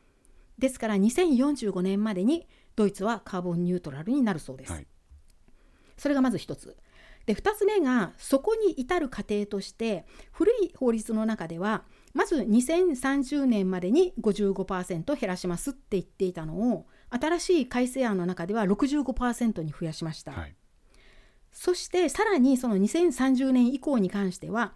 [0.57, 4.87] ですから2045年までにドイツはカーボンニュートラルになるそうです、はい、
[5.97, 6.77] それがまず1つ。
[7.25, 20.55] で2つ目がそこに至る過程として古い法律の中ではまず2030年までに55%減らしますって言っていたのを新しい改正案の中では65%に増やしました、はい
[21.51, 24.73] そしてさらにその2030年以降に関しては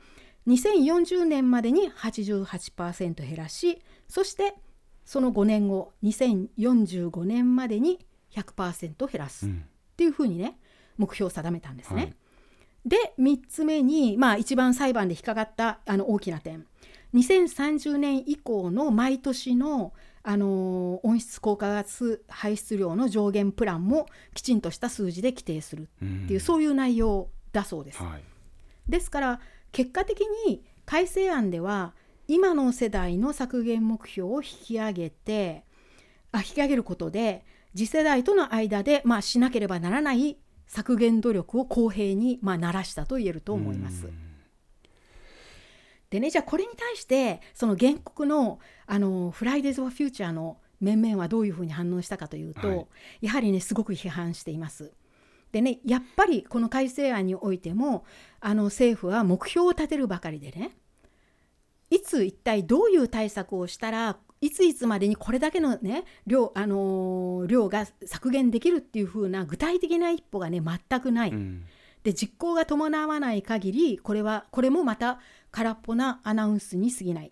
[0.47, 4.55] 2040年までに88%減らしそして
[5.05, 9.45] その5年後2045年までに100%減らす。
[9.45, 9.49] っ
[9.95, 10.57] ていうふうにね
[10.97, 12.01] 目標を定めたんですね。
[12.01, 12.15] はい、
[12.85, 16.65] で3つ目に、まあ、一番裁判で引っかかったあの大きな点。
[17.13, 19.93] 2030年以降の毎年の
[20.27, 28.01] あの温室効果ガス排出量の上限プランもきちんとした数字で規定するっていう、うん、そういう内容だそうです。
[28.01, 28.23] はい、
[28.89, 29.39] ですから
[29.71, 31.93] 結果的に改正案では
[32.27, 35.63] 今の世代の削減目標を引き上げて
[36.31, 44.07] あ引き上げることで次世代との間で、まあ、しなければならない削減努力を公平に、まあ、ならしたと言えると思います。
[44.07, 44.24] うん
[46.15, 52.87] でねじゃあこれに対してその原告のあのフライデーズ・フォー・フューチャーの面々はどういうふうに反応したかというと、はい、
[53.19, 54.93] やはりねすごく批判しています。
[55.51, 58.05] でねやっぱりこの改正案においても
[58.39, 60.71] あの政府は目標を立てるばかりでね
[61.89, 71.31] いつ一体どういう対策をしたらいついつまでにこれだけの、ね、量,、あのー、量が削減できるっていう風な具体的な一歩がね全くない。
[71.31, 71.65] うん
[72.05, 77.31] で実行が伴わない限りこれはこれもまた空っぽなアナウンスに過ぎない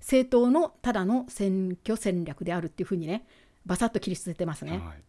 [0.00, 3.26] 政党のただの選挙戦略であるっていうふうにね
[3.66, 4.78] バサッと切り捨ててますね。
[4.82, 5.02] はい、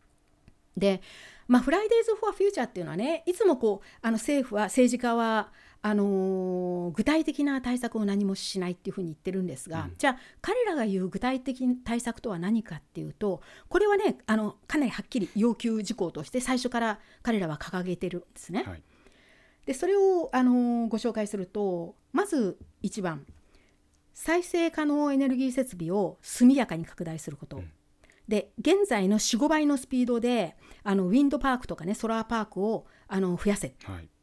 [0.75, 1.01] で、
[1.47, 18.63] まあ、フライデーズ・フォア・フューチャーっていうのはねいつもこうあの政府は政治家はあのー、具体的な対策を何もしないっていうふうに言ってるんですが、うん、じゃあ彼らが言う具体的対策とは何かっていうとこれはねあのかなりはっきり要求事項として最初から彼らは掲げてるんですね。
[18.67, 18.83] はい、
[19.69, 23.23] でそれを、あのご紹介するとまず1番
[24.15, 27.57] 再生可能エネルギー設備を速やかに拡大すること。
[27.57, 27.71] うん、
[28.27, 33.77] で現在の45倍のスピードであのウィンドパークとかねソラーパークをあの増やせって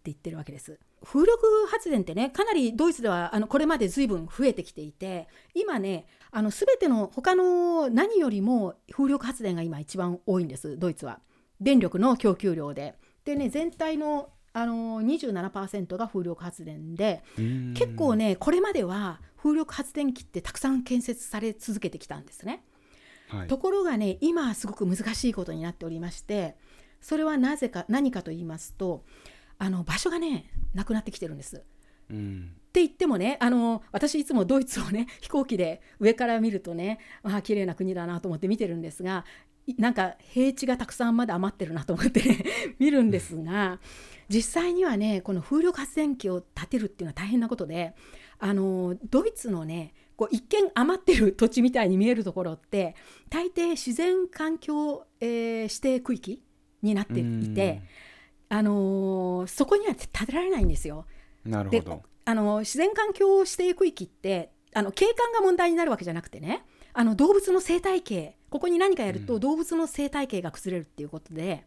[0.06, 0.72] 言ってるわけです。
[0.72, 11.20] はい風力発電ってねかなりドイツではあのこれまで随分増えてきていて今ねあの全ての他の何よりも風力発電が今一番多いんですドイツは
[11.60, 12.96] 電力の供給量で。
[13.24, 17.22] でね全体のあの27%が風力発電で
[17.74, 22.64] 結構ねこれまでは風力発電機ってたくさん建設され続けてきたんですね。
[23.28, 26.56] はい、ところがね今はすごく難しいことになっておりまして
[27.02, 29.04] それはなぜか何かと言いますと
[29.58, 31.62] あの場所がねなくなってきてるんです。
[32.10, 39.26] うんって言ってもねあの私いつもドイツをね 飛行機で上から見るとねあ綺麗な国だなと思って見てるんですが
[39.76, 42.22] なんか平地がたくさんまだ余ってるなと思って
[42.78, 43.80] 見るんですが
[44.28, 47.94] 実際にはねこの風力発電機を建てるっていうのは大変なことで
[48.38, 52.94] あのドイツのねこう一見余ってる土地みたいに見えるところって
[53.28, 56.42] 大抵自然環境、えー、指定区域
[56.82, 57.82] になっていて、
[58.48, 61.06] あのー、そこには建てられないんですよ。
[61.44, 62.02] なるほど。
[62.24, 71.64] あの自然環境指定区域ってあの景観が問題になるわけじゃなくてねあの動物の生態系ここに何かやると動物の生態系が崩れるっていうことで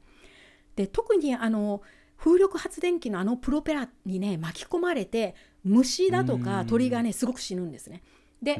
[0.76, 1.82] で特にあの
[2.20, 8.04] 風力発電機のあのプロペラにね巻き込まれて虫だとか鳥がねすごく死ぬんですね。
[8.42, 8.58] で、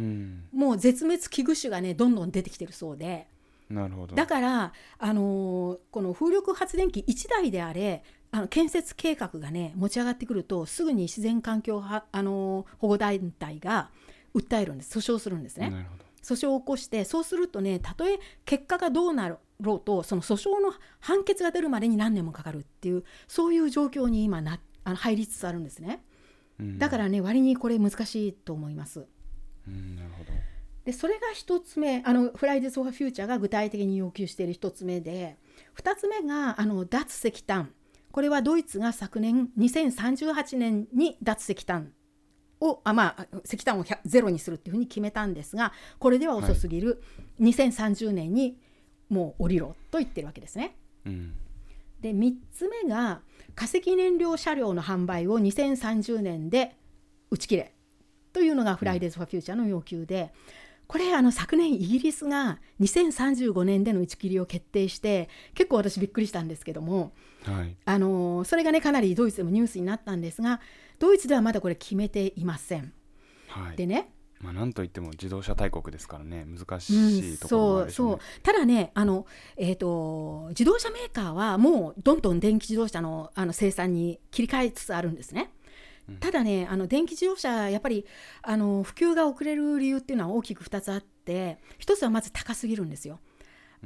[0.52, 3.28] もう絶滅危惧種がねどんどん出てきてるそうで。
[3.70, 13.92] なるほどだから、あのー、この風力発電機1台であれあの建設計画がね持ち上がってくるとすぐに自然環境はあのー、保護団体が
[14.34, 15.88] 訴えるんです訴訟するんですね。
[16.24, 26.04] 訴訟を起こしてそうするとねたとえ結果がどうなろうとその訴訟の判決が出るまでに何年もかかるっていうそういう状況に今なあの入りつつあるんですね。
[26.78, 29.06] だからね割にこれ難しいと思います。
[29.68, 30.32] うん、なるほど。
[30.86, 35.38] でそれが1つ目あのフライデーズ・フォー・フューチャーが具体的に要求している1つ目で
[35.78, 37.72] 2つ目があの脱石炭。
[38.12, 41.94] これはドイツが昨年2038年に脱石炭
[42.60, 47.04] をあまあ石炭をゼロにするっていうふうに決めたんですがこれでは遅すぎる、
[47.40, 48.58] はい、2030年に
[49.10, 50.76] もう降りろと言ってるわけですね。
[51.06, 51.34] うん、
[52.02, 53.22] で3つ目が
[53.56, 56.76] 化石燃料車両の販売を2030年で
[57.32, 57.74] 打ち切れ
[58.34, 60.32] というのがフライデーズ・ファ・フューチャーの要求で、
[60.90, 67.12] これあの昨年イギリスが2035年での打ち切りを決定して結構私びっくりしたんですけども、
[67.44, 70.62] はい、あのそれがねかなりドイツでもニュースになったんですが
[70.98, 72.92] ドイツではまだこれ決めていません。
[73.50, 74.10] はい、でね
[74.42, 76.90] まあ、なんといっても自動車大国ですからね難し
[77.34, 79.26] いところもあるし、ねうん、そうただねあの、
[79.58, 85.52] えーと、自動車メーカーはもうどんどん電気自動車のあの生産に切り替えつつあるんですね。
[86.20, 88.06] ただねあの電気自動車やっぱり
[88.42, 93.20] あの普及が遅れる理由っていうのは大きく2つあって1つはまず高すぎるんですよ。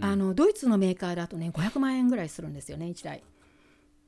[0.01, 3.23] あのドイツのメーカーだとね500万円ぐらいするんですよね1台。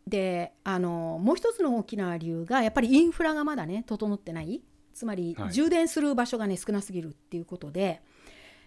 [0.08, 4.62] であのもう一つの大きな理由がやっぱりインフラがまだね整ってない
[4.96, 8.02] つまり充電する場所がね少なすぎるっていうことで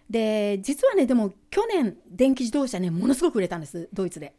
[0.09, 4.33] で実はねでも去年電気自動車ねものすごく売れたんですドイツで。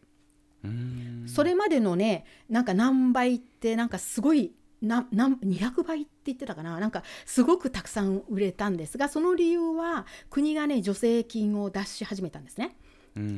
[1.26, 12.76] それまでのねなんか何倍ってなんかすごいなな200倍って言ってたかななんかすごくたくさん売れたんですがその理由は国がね助成金を出し始めたんですね。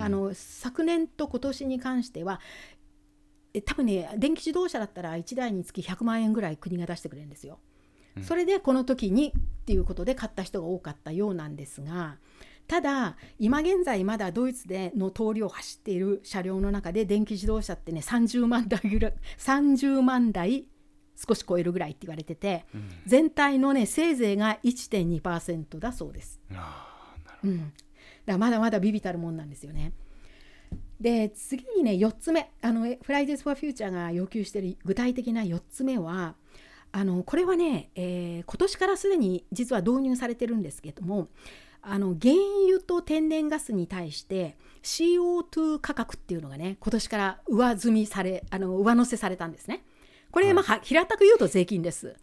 [0.00, 2.40] あの昨年と今年に関しては
[3.64, 7.58] 多分ね電気自動車だったら1台につき100万円ぐらい国が出してくれるんですよ。
[8.20, 12.18] それでこの時にっていうことで買った人が多かったようなんですが
[12.68, 20.66] ただ今現在まだドイツでの通りを走っている車両の中で電気自動車ってね30万台ぐらい30万台
[21.16, 26.40] 少し超えるぐらいって言われてて、うん、全体のねせいぜいが1.2%だそうです。
[27.44, 27.72] うん、
[28.24, 29.92] だまだまだビビたるもんなんですよね。
[31.00, 32.50] で次にね4つ目。
[32.62, 36.36] あのフライデーズ・フォー・フューチャーが要求している具体的な4つ目は
[36.92, 41.28] あのこれはね、えー、今年からすでに実は導入されてるんですけども
[41.80, 42.34] あの原
[42.66, 49.84] 油と天然ガスに対して CO2 価格っていうのがね今年から上積みされあの上乗せされたんですね。
[50.30, 52.16] これ、まあ、平たく言うと税金です。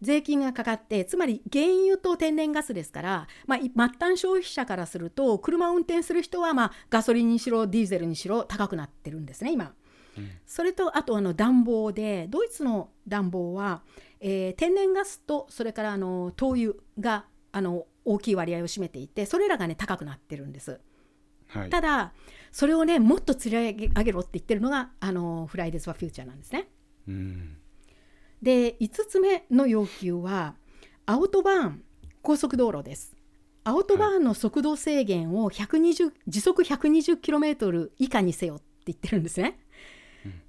[0.00, 3.70] 税金がかかってつまり原油と天然ガスですから、まあ、末
[4.00, 9.74] 端消費者からすると車を運転する人は、まあ、ガソリンにしろディーゼルにしろ高くなってるんですね今。
[10.16, 13.82] うん、それとあとあの暖房でドイツの暖房は、
[14.20, 20.80] えー、天然ガスとそれからあの灯油があの大きい割合を占めていてそれらがね高くなってるんです。
[21.48, 22.12] はい、ただ
[22.50, 26.68] それをねもっと釣り上げろって言ってるのがあのフライデーズ・はフューチャーなんですね。
[27.08, 27.56] うん、
[28.40, 30.54] で5つ目の要求は
[31.04, 31.84] アウトバーン
[32.22, 33.16] 高速道路です。
[33.64, 39.58] アウトバーンの速度制限を120時速 120km 以下にせよって言ってるんですね。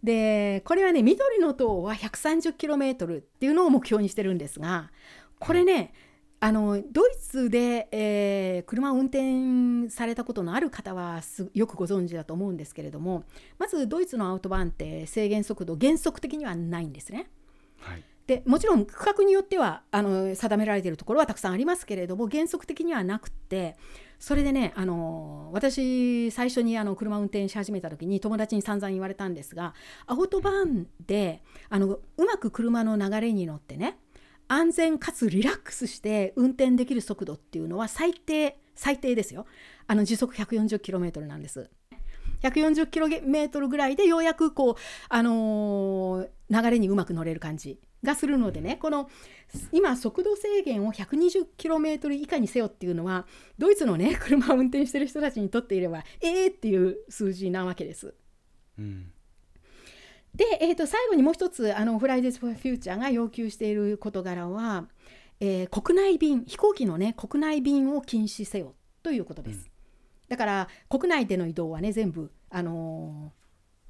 [0.04, 4.92] でこれはね緑の塔は 130km っていうのを目標にしてるんですが
[5.40, 5.94] これね、
[6.40, 11.22] あのドイツで、えー、車を運転されたことのある方は
[11.54, 13.24] よくご存知だと思うんですけれども
[13.58, 17.30] まずドイツのアウトバーンって制限速度原則的にはないんですね。
[17.80, 23.78] はい、でもちろん区画によってはあの定められているところはたくさんありますけれども原則的にはなくて
[24.24, 29.74] それでねあの私最初にあの車運転し始めた時に友達に散々言われたんですが
[30.08, 33.98] アウトバーンであのうまく車の流れに乗ってね
[34.48, 39.46] 安全かつリラックスして運転できる速度っていうのは最低最低ですよ
[39.88, 41.70] あの時速 140km なんです。
[42.44, 44.76] 140km ぐらいでようやくこう、
[45.10, 49.10] あのー、流れにうまく乗れる感じがするのでねこの
[49.72, 53.26] 今速度制限を 120km 以下にせよっていうのは
[53.58, 58.14] ドイツのね 車を運転してる人たちにとっていればえーっていう数字なわけです。
[58.78, 59.12] うん
[60.36, 64.88] で、えー、と最後にもう一つあのフライデーズ・フューチャーが要求している事柄は、
[65.40, 68.74] えー、国内便飛行機のね国内便を禁止せよ
[69.04, 69.58] ということです。
[69.58, 69.64] うん、
[70.30, 73.32] だから国内での移動はね全部、あの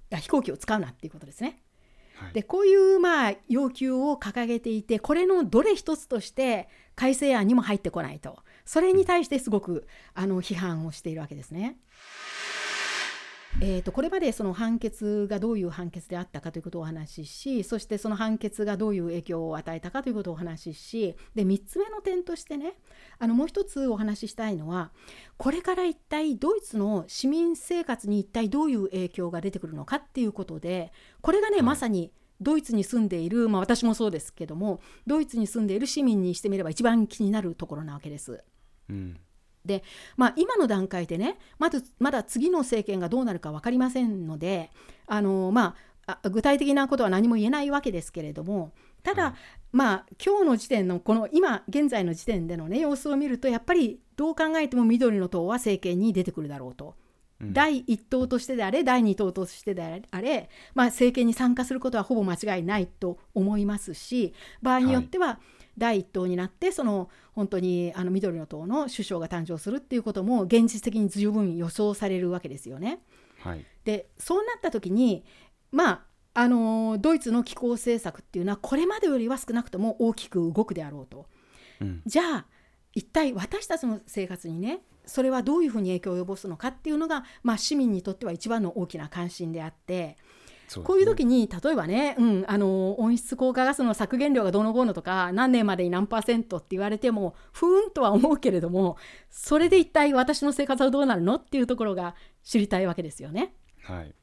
[0.10, 1.64] ー、飛行機を使うなっていうことですね。
[2.34, 11.78] でこういうまあ要求を掲げていてこれのどれ一つとして改正案にも入ってこないとそれに対してすごくあの批判をしているわけですね。
[13.62, 22.74] えーと、これまでその判決がどういう判決であったかということをお話ししそしてその判決がどういう影響を与えたかということをお話ししで3つ目の点としてね
[23.20, 24.92] あのもう一つお話ししたいのは
[25.38, 30.92] これから一体ドイツの市民生活に一体どういう影響が出てくるのかっていうことで
[31.22, 38.44] これがね、はい、まさにドイツに住んでいる、まあ、私もそうですけどもドイツに住んでいる市民にしてみれば一番気になるところなわけです。
[38.90, 39.18] うん
[39.66, 39.84] で、
[40.18, 44.72] まあ、今の段階でねまずまだ次の政権がどうなるか分かりませんので
[45.08, 49.36] あの、まあ、具体的なことは何も言えないわけですけれどもただ、
[49.74, 56.96] まあ今日の時点のこの今現在の時点でのね様子を見るとやっぱりどう考えても緑の党は政権に出てくるだろうと。
[57.42, 73.00] うん、第1党としてであれ第2党としてであれ、まあ、政権に参加することはほぼ間違いないと思いますし場合によっては、はい第一党になってその本当にあの緑の党の首相が誕生するっていうことも現実的に十分予想されるわけですよね。
[73.40, 75.26] はい、でそうなった時に
[75.72, 76.02] まあ
[76.36, 81.28] あのドイツの気候政策っていうのはこれまでよりは少なくとも大きく動くであろうと。
[81.82, 82.46] うん、じゃあ
[82.94, 90.18] 一体私たちの生活にねそれはどういうふうに影響を及ぼすのかっていうのが、まあ、市民にとっては一番の大きな関心であって
[90.82, 98.98] ね、こういう時に例えばね、うん、あの温室効果ガスの削減量がどうのこうのとか何年までに何パーセントって言われてもふーんとは思うけれども
[99.30, 103.54] それで一体私の生活はどうなるのっていうところが知りたいわけですよね。
[103.84, 104.14] はい、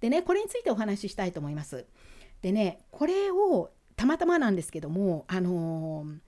[0.00, 1.86] でねこれについてお話ししたいと思います。
[2.42, 6.18] でねこれをたまたまなんですけどもあのー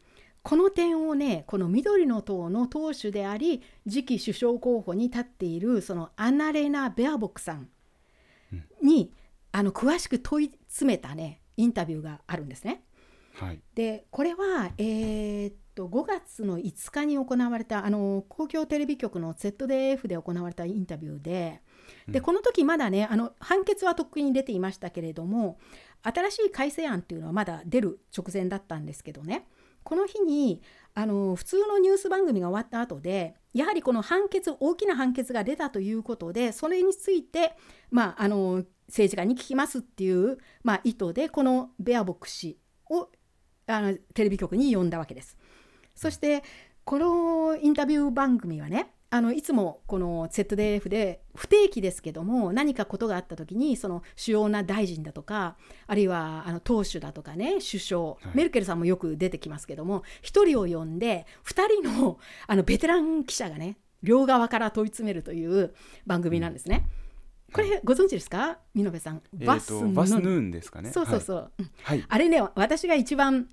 [0.46, 7.68] この点をねこの緑の党の党首であり次期首相候補に立っているそのアナレナ・ベアボックさん
[8.80, 9.12] に、
[9.56, 12.82] あの詳しく問い詰めたねインタビューがあるんですね。
[13.36, 21.62] はい、でこれは、えー、っと5月の5日に行われたあの公共テレビ局の ZDF で行われたインタビューで
[22.06, 25.58] でこの時まだねあの判決はとっくに出ていましたけれども
[26.02, 29.46] 新しい改正案っていうのはまだ出る直前だったんですけどね。
[29.84, 30.60] この日に
[30.94, 37.56] あの普通のニュース番組が終わった後でやはりこの判決大きな判決が出たということでそれについて、
[37.90, 42.58] まあ、あの政治家に聞きますっていう、まあ、意図でこのベアボック氏
[42.90, 43.08] を
[43.66, 45.36] あのテレビ局に呼んだわけです。
[45.94, 46.42] そして
[46.84, 55.56] このインタビュー番組はねあのいつもこの ZDF で不定期ですけども何かことがあった時にその主要な大臣だとか
[55.86, 65.74] あるいはあの党首だとかね首相、はい、メルケルさんもよく出てきますけども1人を呼んで2人のあのベテラン記者がね両側から問い詰めるという
[66.06, 66.86] 番組なんですね。
[67.00, 67.05] うん
[67.56, 68.58] これご存知ですか？
[68.74, 70.92] 美濃部さん、バスヌーンですかね。
[70.92, 71.52] そうそうそう、
[71.82, 73.48] はい、あれね私が一番好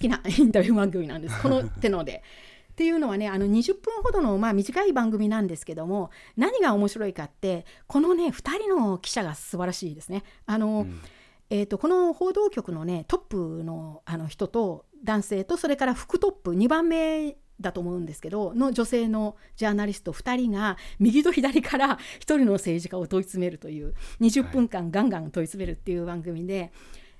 [0.00, 1.40] きなインタビュー番組なんです。
[1.42, 2.22] この手ので。
[2.72, 10.22] っていうのはねあの20分ほどの、まあ、短い番組なんですけども何が面白いかってこのね2人の記者が素晴らしいですね。
[10.46, 11.00] あの、うん、
[11.50, 26.58] えーと、この報道局のねトップのあの人と男性とそれから副トップ2番目だと思うんですけどの女性のジャーナリスト2人が右と左から1人の政治家を問い詰めるという20分間ガンガン問い詰めるっていう番組で。
[26.58, 26.70] はい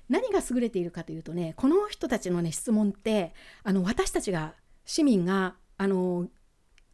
[0.09, 3.33] 何が優れているかというとねこの人たちのね質問って
[3.63, 4.53] あの私たちが
[4.85, 6.27] 市民があの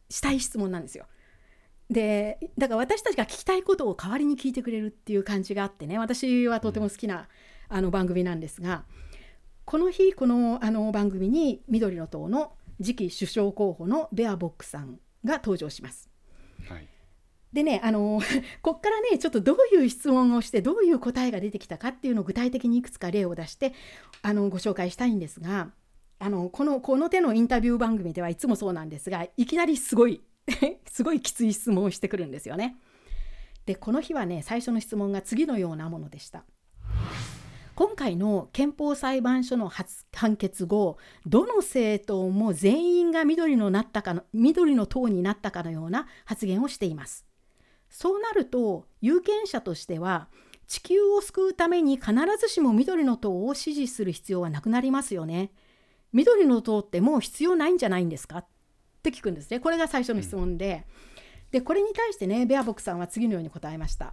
[0.08, 1.06] したい質問なんですよ。
[1.90, 7.28] でだから私たちが聞きたいことを代わりに聞いてくれるっていう感じがあってね私はとても好きな、
[7.68, 8.84] あの番組なんですが
[9.64, 12.52] この日このあの番組に緑の党の
[12.82, 16.10] 次期首相候補のベアボックさんが登場します。
[16.68, 16.88] はい、
[17.52, 18.20] でねあの
[18.62, 23.74] こっからねちょっとどういう質問をしてどういう答えが出てきたかっていうのを具体的にいくつか例を出して
[24.22, 25.72] あのご紹介したいんですが
[26.18, 30.22] あのこのこの手のインタビュー番組ではいつもそうなんですがいきなりすごい
[30.86, 32.76] すごいきつい質問をしてくるんですよね。
[33.66, 36.44] でこの日はね最初の質問が次のようなものでした。
[37.80, 39.72] 今回の憲法裁判所の
[40.12, 47.24] 判決後どの政党も全員が緑のなったかの緑の党になったかのような発言をしています。
[47.88, 50.28] そうなると有権者としては
[50.66, 55.50] 地球を救うために必ずしも緑の党を支持する必要はなくなりますよね。
[56.12, 58.40] 緑の党ってもう必要ないんじゃないんですか？
[58.40, 58.46] っ
[59.02, 59.58] て聞くんですね。
[59.58, 60.84] これが最初の質問で。
[61.50, 64.12] でこれに対してねベアボックさんは次のように答えました。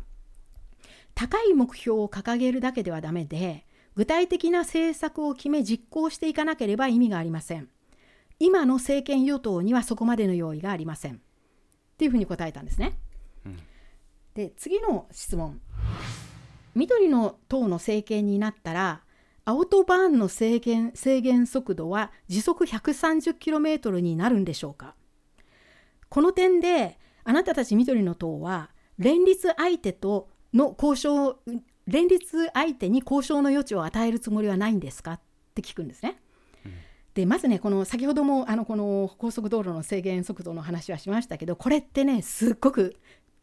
[1.18, 3.66] 高い目標を掲げるだけではダメで
[3.96, 7.70] 具体的な政策を決め実行していかなければ意味がありません。
[8.40, 11.16] 今の政権与党にはそこまでの用意がありません。
[11.16, 11.18] っ
[11.98, 13.00] ていうふうに答えたんですね。
[13.48, 13.58] うん、
[14.36, 15.60] で次の質問。
[16.76, 19.02] 緑の党の政権になったら
[19.46, 24.94] アウトバーンの制限制限速度は時速 130km になるんでしょうか
[26.10, 31.40] この点であなたたち緑の党は連立相手との交渉
[31.86, 35.14] 連立相手に交渉の余地を与えるつもりはないんですか？
[35.14, 35.20] っ
[35.56, 36.20] て聞くんですね。
[37.14, 42.96] でまずねこの先ほどもあのこの高速道路の制限速度の話はしましたけどこれってねすっごく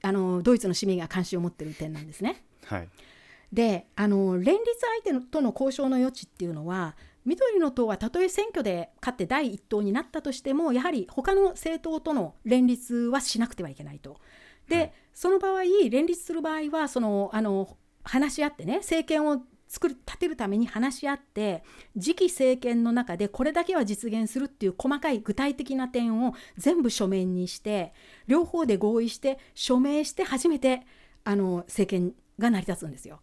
[0.03, 2.45] あのドイツの市民が関心を持ってる点なんですね。
[2.67, 2.89] はい、
[3.53, 4.65] であの連立
[5.05, 6.95] 相手との交渉の余地っていうのは
[7.25, 14.21] 緑の党はたとえ選挙で勝って第一党になったとしてもやはり他の政党との連立はしなくてはいけないと。
[14.69, 21.65] で、はい、その場合連立する場合はそのあの話し合ってね政権を作る立てるために話し合って
[21.99, 27.93] 次期政権の中でこれだけは実現するっていう細かい具体的な点を全部書面にして
[28.27, 30.83] 両方で合意して署名して初めて
[31.25, 33.21] あの政権が成り立つんですよ。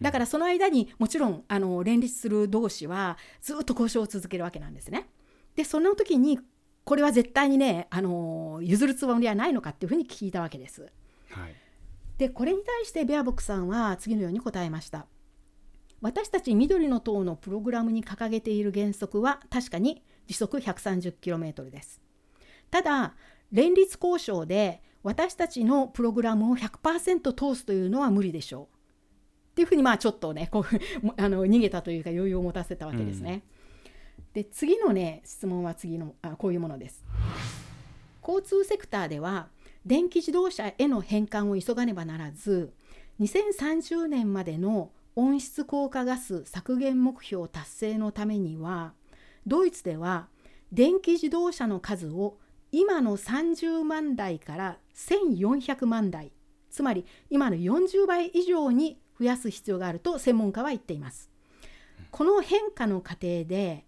[0.00, 5.08] だからその間にもちろんあの連立する同士はずっと交渉を続けるわけなんですね。
[5.54, 6.38] でその時に
[6.84, 10.92] これは絶対にねあの譲るつもりはないのかっていうふうに聞いたわけです。
[11.30, 11.54] はい。
[12.18, 15.06] でこれに対してベアボックさんは次のように答えました。
[16.00, 22.00] 私たち緑の党のプログラムに掲げている原則は確かに時速 130km です。
[22.70, 23.14] ただ
[23.52, 28.64] 連立交渉で私たちのプログラムを100%通すというのは無理でしょう。
[28.64, 28.68] っ
[29.56, 30.64] ていうふうにまあちょっとねこう
[31.16, 33.42] あの逃げたというか余裕を持たせたわけですね。
[34.18, 37.04] うん、で次のね質問は次のあこういうものです。
[38.26, 39.48] 交通セクターでは
[39.86, 42.72] 電気自動車への変換を急がねばならず
[43.20, 48.94] 2030年までの温室効果ガス削減目標達成のためには
[49.46, 50.26] ドイツでは
[50.72, 52.36] 電気自動車の数を
[52.72, 56.32] 今の30万台から1400万台
[56.68, 61.30] つまり今の40倍以上に増やす必要があると専門家は言っています。
[62.10, 63.85] この変化の過程で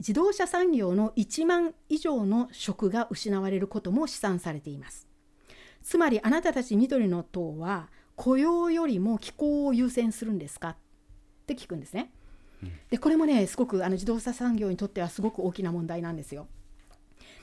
[0.00, 5.08] 自動車産業の1万以上の職が失われることも試算されています。
[5.82, 10.76] つまりあなたたち緑の党は雇用よりも気候を優先するんですかっ
[11.46, 12.12] て聞くんですね。
[12.90, 16.48] でこれもねすごくあの自動車産業にとってはすごく大きな問題なんですよ。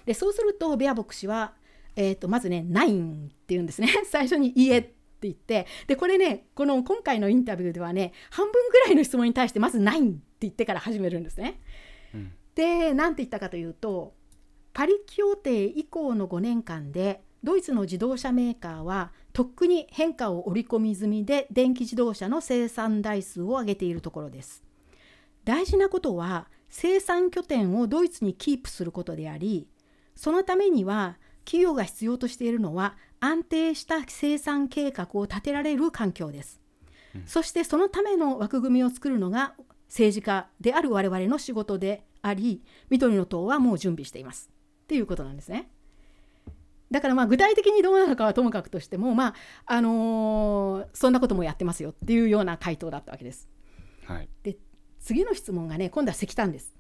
[0.06, 1.54] でそうするとベア牧師は、
[1.96, 3.90] えーと、まずね「ないん」って言うんですね。
[4.10, 4.94] 最初に「いえ」って
[5.24, 5.68] 言って。
[5.88, 11.62] でこれねこの今回のインタビューではね半分ぐらいの質問に対してまず「ないん」って言ってから始めるんですね。
[12.56, 14.14] うんで何て言ったかというと
[14.74, 24.64] パリ協定以降の5年間でドイツの自動車メーカーはとっくに変化を織り込み済みで電気自動車の生産台数を上げているところです。
[25.44, 29.68] 大事なことは生産拠点をドイツにキープすることであり
[30.16, 36.62] そのためには企業が必要としているのは安定した生産計画を立てられる環境です。
[37.16, 39.56] うん、そしてそのための枠組みを作るのが
[39.92, 44.50] 政治家である我々の仕事であり緑の党はもう準備しています
[44.84, 45.70] っていうことなんですね。
[46.90, 49.36] だからまあ具体的にどうなのかはともかくとしても、まあ
[49.66, 53.50] あのー、そんなこともやってますよっていうような回答だったわけです。
[54.06, 54.58] はい、で
[55.00, 56.74] 次の質問がね今度は石炭です。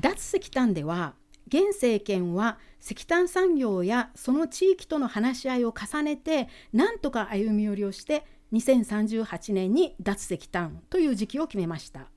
[0.00, 1.14] 脱石炭では
[1.48, 8.24] 現政権は石炭産業やその地域との話し合いを重ねてなんとか歩み寄りをして
[8.58, 12.10] 2038年に脱石炭という時期を決めました。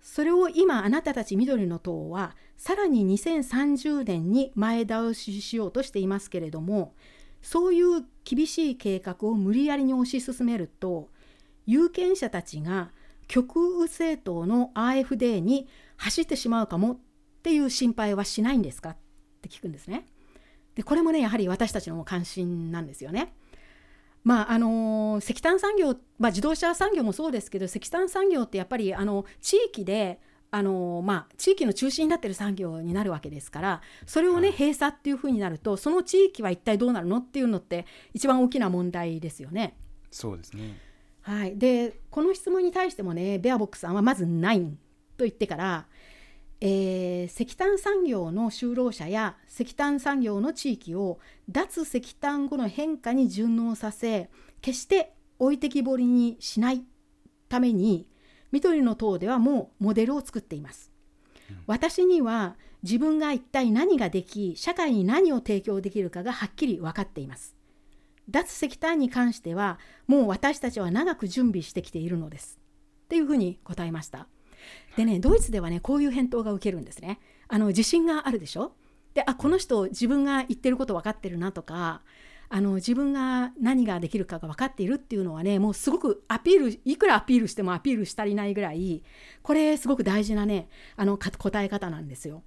[0.00, 6.94] それを今あなたたち緑の党はさらに2030年に前倒ししようとしていますけれども
[7.42, 11.10] そういう厳しい計画を無理やりに推し進めると
[11.66, 12.92] 有権者たちが
[13.28, 16.98] 極右政党の AfD に走ってしまうかもっ
[17.42, 18.96] ていう心配はしないんですかっ
[19.42, 20.06] て聞くんですね。
[20.74, 23.34] でこれもねやはり私たちの関心なんですよね。
[24.24, 30.20] まああの石炭産業、まあ、自動車産業もそうですけど石炭産業ってやっぱりあの地域で
[30.52, 39.76] あのまあ、地域の中心になってる産業になるわけですからそれをね閉鎖っていうふうになるとその地域は一体どうなるのっていうのって一番大きな問題ですよね。
[40.10, 40.76] そうですね。
[41.22, 44.76] はい、でこの質問に対してもねベアボックさんはまず「ないん」
[45.16, 45.86] と言ってから、
[46.60, 54.28] えー、石炭産業の就労者や石炭産業の地域を脱石炭後の変化に順応させ
[54.60, 56.84] 決して置いてきぼりにしない
[57.48, 58.06] ために
[58.52, 60.90] 緑の党ではもうモデルを作っています。
[61.66, 67.56] 私には自分が一体何ができ社会に何を提供できるかがはっきり分かっています。
[68.30, 72.60] 脱石炭に関してはもう私たちは長く準備してきているのです
[73.04, 74.28] っていうふうに答えました
[74.96, 78.72] でねドイツではねこういう返答が受けるんですねあの自信があるでしょ？
[79.14, 82.02] であこの人自分が言ってること分かってるなとか
[82.48, 89.02] あの自分が何ができるかが分かっているっていうのはねもうすごくアピールいくらアピールしてもアピールしたりないぐらい
[89.42, 92.42] これすごく大事なねあの答え方なんですよ。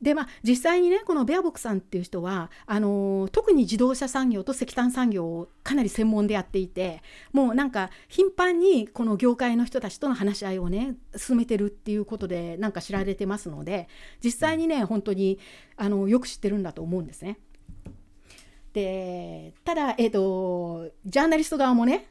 [0.00, 13.88] でまあ、実際にねこのベアボックさんっていう人はあのー、特に自動車産業と石炭産業をかなり専門でやっていてもうなんか頻繁にこの業界の人たちとの話し合いをね進めてるっていうことでなんか知られてますので
[14.22, 15.40] 実際にね本当に
[15.76, 17.40] あのよく知ってるんだと思うんですね。
[18.72, 22.06] でただ、えーと、ジャーナリスト側もね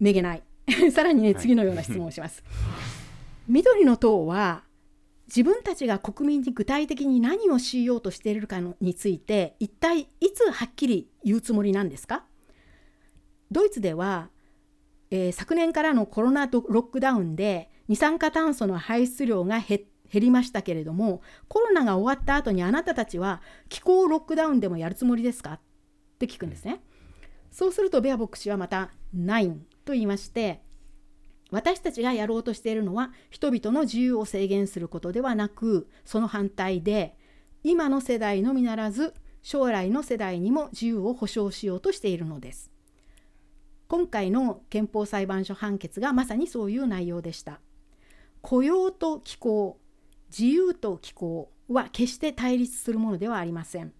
[0.00, 0.42] めげない
[0.90, 2.42] さらにね次のような質問をします。
[3.46, 4.64] 緑の党は
[5.34, 12.26] 自分たちが国民に具体的に何をしようとしているかのについて一体いつはっきり言うつもりなんですか？
[13.50, 14.28] ドイツでは、
[15.10, 25.54] えー、昨年からのコロナロックダウンで二酸化炭素の排出量が減りましたけれどもコロナが終わった後にあなたたちは気候ロックダウンでもやるつもりですか？
[25.54, 25.60] っ
[26.18, 26.82] て聞くんですね。
[27.50, 30.60] そうするとベアボック氏はまた「ないん」と言いまして
[31.52, 37.14] 私たちがやろうとしているのは人々の自由を制限することではなくその反対で
[37.62, 42.70] 今の世代のみならず将来の世代にも自由を保障しようとしているのです。
[43.86, 47.60] 今回の憲法裁判所判決がまさにそういう内容でした。
[48.40, 49.78] 雇用と気候、
[50.30, 53.92] 自由と気候は決して対立するものではありません。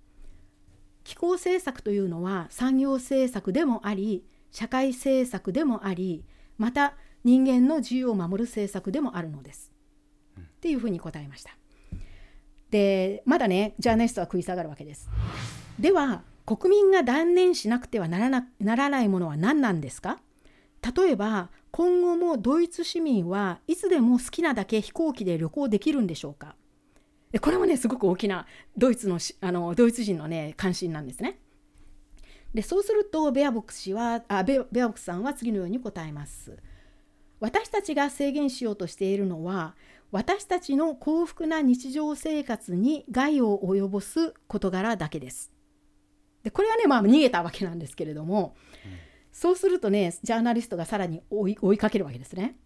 [1.04, 6.24] 気候政策というのは産業政策でもあり、社会政策でもあり、
[6.56, 6.94] また
[7.24, 9.72] 人間の自由を守る政策でもあるのです。
[10.38, 11.56] っていうふうに答えました。
[12.70, 15.10] でまだねジャーナリストは食い下がるわけです。
[15.78, 20.20] では国民が断念しなくてはならなならないものは何なんですか？
[20.96, 26.56] 例えば今後もドイツ市民はいつでも好きなだけ飛行機で旅行できるんでしょうか？
[27.40, 28.46] これもねすごく大きな
[28.76, 31.38] ドイツのあのドイツ人のね関心なんですね。
[32.52, 36.58] でそうするとベアボックス氏はあベアボックスさんは次のように答えます。
[37.42, 39.74] 私たちが制限しようとしているのは
[40.12, 45.50] 私たちの幸福な日常生活に害を及ぼす事柄だけです。
[46.44, 48.92] でこれはねまあ逃げたわけなんですけれども、うん、
[49.32, 52.56] そうするとねジャーナリストがさらに追い追いかけるわけですね。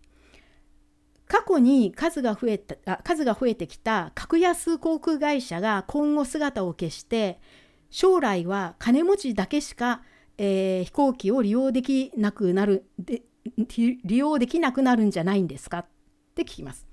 [1.26, 7.40] 過去に数が増えたあ数が増えてきた格安航空会社が今後姿を消して
[7.88, 10.02] 将来は金持ちだけしか、
[10.36, 13.22] えー、飛行機を利用できなくなるで
[13.56, 15.78] 利用できなくなるんじゃないんですか？
[15.80, 15.86] っ
[16.34, 16.86] て聞きます。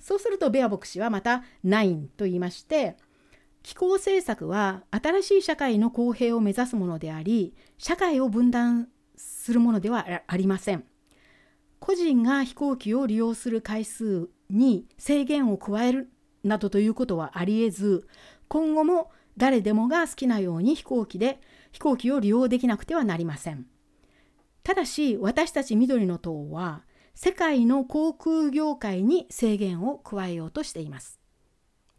[0.00, 2.96] そうするとベア牧師はまた「ナイン」と言いまして
[3.62, 10.84] 気候政策は新しい社会の公平を目指すものであり社会を分断するものではありません。
[11.80, 16.10] 個人が飛行機を利用する回数に制限を加える
[16.42, 18.06] などということはありえず
[18.48, 21.40] 今後も誰でもが好きなように飛行機で
[21.72, 23.66] 飛行機を利用できなくてはなりません。
[24.64, 26.82] ただし私たち緑の党は
[27.14, 31.20] 世界の航空業界に制限を加えようとしています。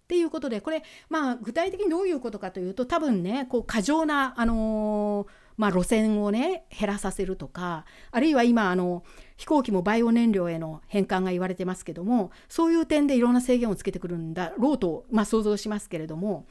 [0.05, 9.03] っていうことでこれまあ具体的にどういうことかというと多分ねこう過剰な、あのー、まあ、路線をね減らさせるとかあるいは今あの
[9.37, 16.45] 飛行機もバイオ燃料への変換が言われてますけどもそういう点でいろんな制限をつけてくるんだろうと、まあ、想像しますけれども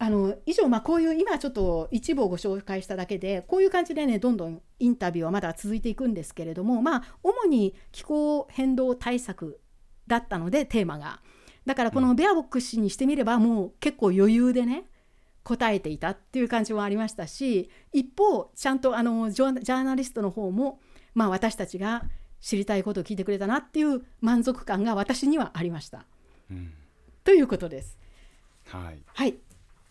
[0.00, 9.60] あの以上、まあ、こういう今ちょっと一部をご紹介しただけでこういう感じでねどんどんインタビューはまだ続いていくんですけれどもまあ主に気候変動対策
[10.06, 11.20] だったのでテーマが。
[11.66, 14.84] だからこのベアボック氏にしてみればもう結構余裕でね
[15.42, 20.80] 答えていたっていう感じもありましたし一方ちゃんとあのジャーナリストの方も、
[21.12, 22.04] まあ、私たちが
[22.40, 26.06] 知りたいことを聞いてくれたなっていう満足感が私にはありました。
[26.50, 26.72] うん、
[27.22, 27.98] ということです。
[28.68, 29.34] はい、はい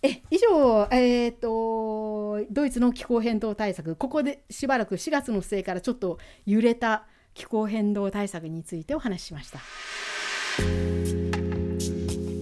[0.04, 9.60] え以上、えーと、ドイツの気候変動対策ここでしばらく4月の末からちょっと揺れた気候変動対策についてお話ししました。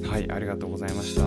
[0.09, 1.23] はいありがとうございました。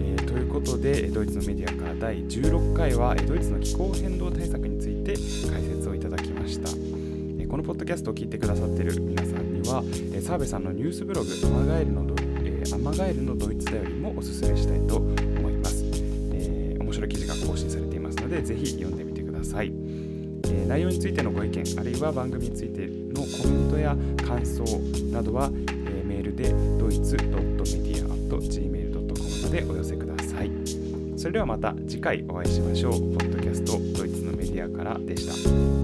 [0.00, 5.14] え、ということでドイツのメディアから第16回はドイツの気候変動対策について
[5.48, 6.68] 解説をいただきました。
[7.52, 9.84] このポッドキャストを聞いてくださっている皆さんには、
[10.22, 12.14] 澤部さんのニュースブログアマガエルのド,、
[12.44, 15.31] え、アマガエルのドイツだよりもおすすめしたいと思います、
[16.92, 24.62] 面白い記事が更新されていますのでぜひ読んでみてください、えー、内容についてのご意見あるいは番組についてのコメントや感想
[25.10, 29.06] などは、えー、メールでドイツ .media.gmail.com
[29.42, 30.50] までお寄せください
[31.16, 32.92] それではまた次回お会いしましょう。
[32.92, 35.81] ポッドキャストドイツのメディアからでした。